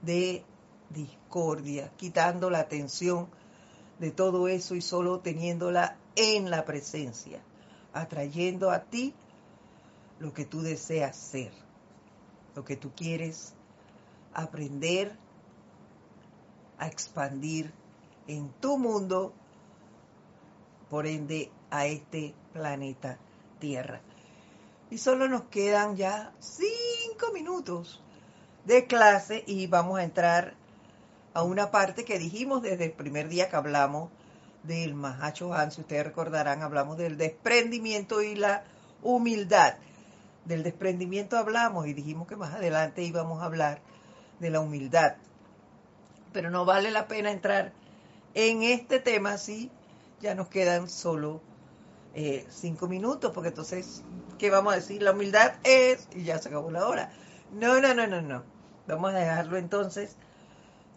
de 0.01 0.43
discordia, 0.89 1.91
quitando 1.97 2.49
la 2.49 2.59
atención 2.59 3.29
de 3.99 4.11
todo 4.11 4.47
eso 4.47 4.75
y 4.75 4.81
solo 4.81 5.19
teniéndola 5.19 5.97
en 6.15 6.49
la 6.49 6.65
presencia, 6.65 7.41
atrayendo 7.93 8.71
a 8.71 8.83
ti 8.83 9.13
lo 10.19 10.33
que 10.33 10.45
tú 10.45 10.61
deseas 10.61 11.15
ser, 11.15 11.51
lo 12.55 12.65
que 12.65 12.75
tú 12.75 12.91
quieres 12.95 13.53
aprender 14.33 15.15
a 16.77 16.87
expandir 16.87 17.73
en 18.27 18.49
tu 18.61 18.77
mundo, 18.77 19.33
por 20.89 21.05
ende 21.05 21.51
a 21.69 21.85
este 21.85 22.33
planeta 22.53 23.19
Tierra. 23.59 24.01
Y 24.89 24.97
solo 24.97 25.27
nos 25.27 25.43
quedan 25.43 25.95
ya 25.95 26.33
cinco 26.39 27.31
minutos 27.33 28.01
de 28.65 28.87
clase 28.87 29.43
y 29.45 29.67
vamos 29.67 29.99
a 29.99 30.03
entrar 30.03 30.55
a 31.39 31.43
una 31.43 31.71
parte 31.71 32.05
que 32.05 32.19
dijimos 32.19 32.61
desde 32.61 32.85
el 32.85 32.91
primer 32.91 33.29
día 33.29 33.49
que 33.49 33.55
hablamos 33.55 34.09
del 34.63 34.93
Mahacho 34.93 35.53
Han, 35.53 35.71
si 35.71 35.81
ustedes 35.81 36.03
recordarán, 36.03 36.61
hablamos 36.61 36.97
del 36.97 37.17
desprendimiento 37.17 38.21
y 38.21 38.35
la 38.35 38.63
humildad. 39.01 39.75
Del 40.45 40.63
desprendimiento 40.63 41.37
hablamos 41.37 41.87
y 41.87 41.93
dijimos 41.93 42.27
que 42.27 42.35
más 42.35 42.53
adelante 42.53 43.03
íbamos 43.03 43.41
a 43.41 43.45
hablar 43.45 43.79
de 44.39 44.49
la 44.49 44.59
humildad. 44.59 45.15
Pero 46.33 46.49
no 46.49 46.65
vale 46.65 46.91
la 46.91 47.07
pena 47.07 47.31
entrar 47.31 47.71
en 48.33 48.63
este 48.63 48.99
tema 48.99 49.37
si 49.37 49.71
ya 50.19 50.35
nos 50.35 50.49
quedan 50.49 50.89
solo 50.89 51.41
eh, 52.15 52.45
cinco 52.49 52.87
minutos, 52.87 53.31
porque 53.33 53.49
entonces, 53.49 54.03
¿qué 54.37 54.49
vamos 54.49 54.73
a 54.73 54.75
decir? 54.75 55.01
La 55.01 55.11
humildad 55.11 55.53
es, 55.63 56.07
y 56.13 56.23
ya 56.23 56.37
se 56.37 56.49
acabó 56.49 56.69
la 56.69 56.85
hora. 56.87 57.11
No, 57.53 57.79
no, 57.79 57.93
no, 57.93 58.07
no, 58.07 58.21
no. 58.21 58.43
Vamos 58.87 59.13
a 59.13 59.17
dejarlo 59.19 59.57
entonces 59.57 60.17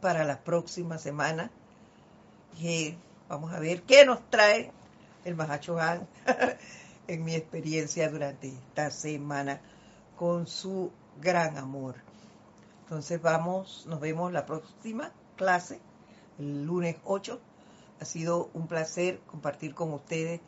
para 0.02 0.24
la 0.24 0.42
próxima 0.44 0.98
semana. 0.98 1.50
Y 2.60 2.96
vamos 3.28 3.54
a 3.54 3.60
ver 3.60 3.82
qué 3.84 4.04
nos 4.04 4.28
trae 4.28 4.70
el 5.24 5.36
Mahacho 5.36 5.78
Han 5.78 6.06
en 7.06 7.24
mi 7.24 7.34
experiencia 7.34 8.10
durante 8.10 8.48
esta 8.48 8.90
semana 8.90 9.60
con 10.18 10.46
su 10.46 10.90
gran 11.20 11.56
amor. 11.56 11.94
Entonces 12.82 13.22
vamos, 13.22 13.86
nos 13.86 14.00
vemos 14.00 14.32
la 14.32 14.44
próxima 14.44 15.12
clase, 15.36 15.80
el 16.38 16.64
lunes 16.64 16.96
8. 17.04 17.40
Ha 18.00 18.04
sido 18.04 18.50
un 18.52 18.66
placer 18.66 19.20
compartir 19.26 19.74
con 19.74 19.92
ustedes 19.94 20.40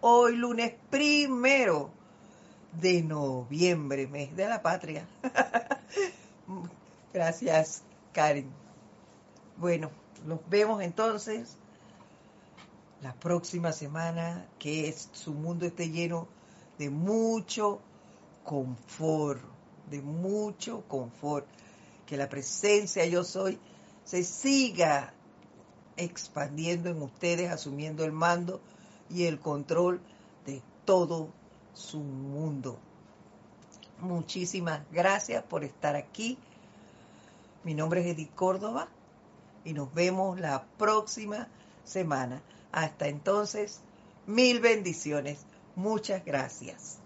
hoy 0.00 0.36
lunes 0.36 0.72
primero 0.88 1.90
de 2.80 3.02
noviembre, 3.02 4.06
mes 4.06 4.34
de 4.36 4.48
la 4.48 4.62
patria. 4.62 5.06
Gracias, 7.12 7.82
Karen. 8.12 8.63
Bueno, 9.56 9.90
nos 10.26 10.40
vemos 10.48 10.82
entonces 10.82 11.56
la 13.02 13.12
próxima 13.14 13.72
semana, 13.72 14.48
que 14.58 14.92
su 15.12 15.32
mundo 15.32 15.64
esté 15.66 15.90
lleno 15.90 16.26
de 16.78 16.90
mucho 16.90 17.80
confort, 18.42 19.40
de 19.90 20.00
mucho 20.00 20.82
confort, 20.88 21.46
que 22.06 22.16
la 22.16 22.28
presencia 22.28 23.04
yo 23.06 23.22
soy 23.22 23.58
se 24.04 24.24
siga 24.24 25.12
expandiendo 25.96 26.88
en 26.88 27.00
ustedes, 27.00 27.50
asumiendo 27.50 28.04
el 28.04 28.12
mando 28.12 28.60
y 29.08 29.24
el 29.24 29.38
control 29.38 30.00
de 30.46 30.62
todo 30.84 31.28
su 31.74 32.00
mundo. 32.00 32.78
Muchísimas 34.00 34.80
gracias 34.90 35.44
por 35.44 35.62
estar 35.62 35.94
aquí. 35.94 36.38
Mi 37.62 37.74
nombre 37.74 38.00
es 38.00 38.06
Edith 38.08 38.34
Córdoba 38.34 38.88
y 39.64 39.72
nos 39.72 39.92
vemos 39.94 40.38
la 40.40 40.64
próxima 40.78 41.48
semana. 41.84 42.42
Hasta 42.72 43.08
entonces, 43.08 43.80
mil 44.26 44.60
bendiciones. 44.60 45.46
Muchas 45.76 46.24
gracias. 46.24 47.03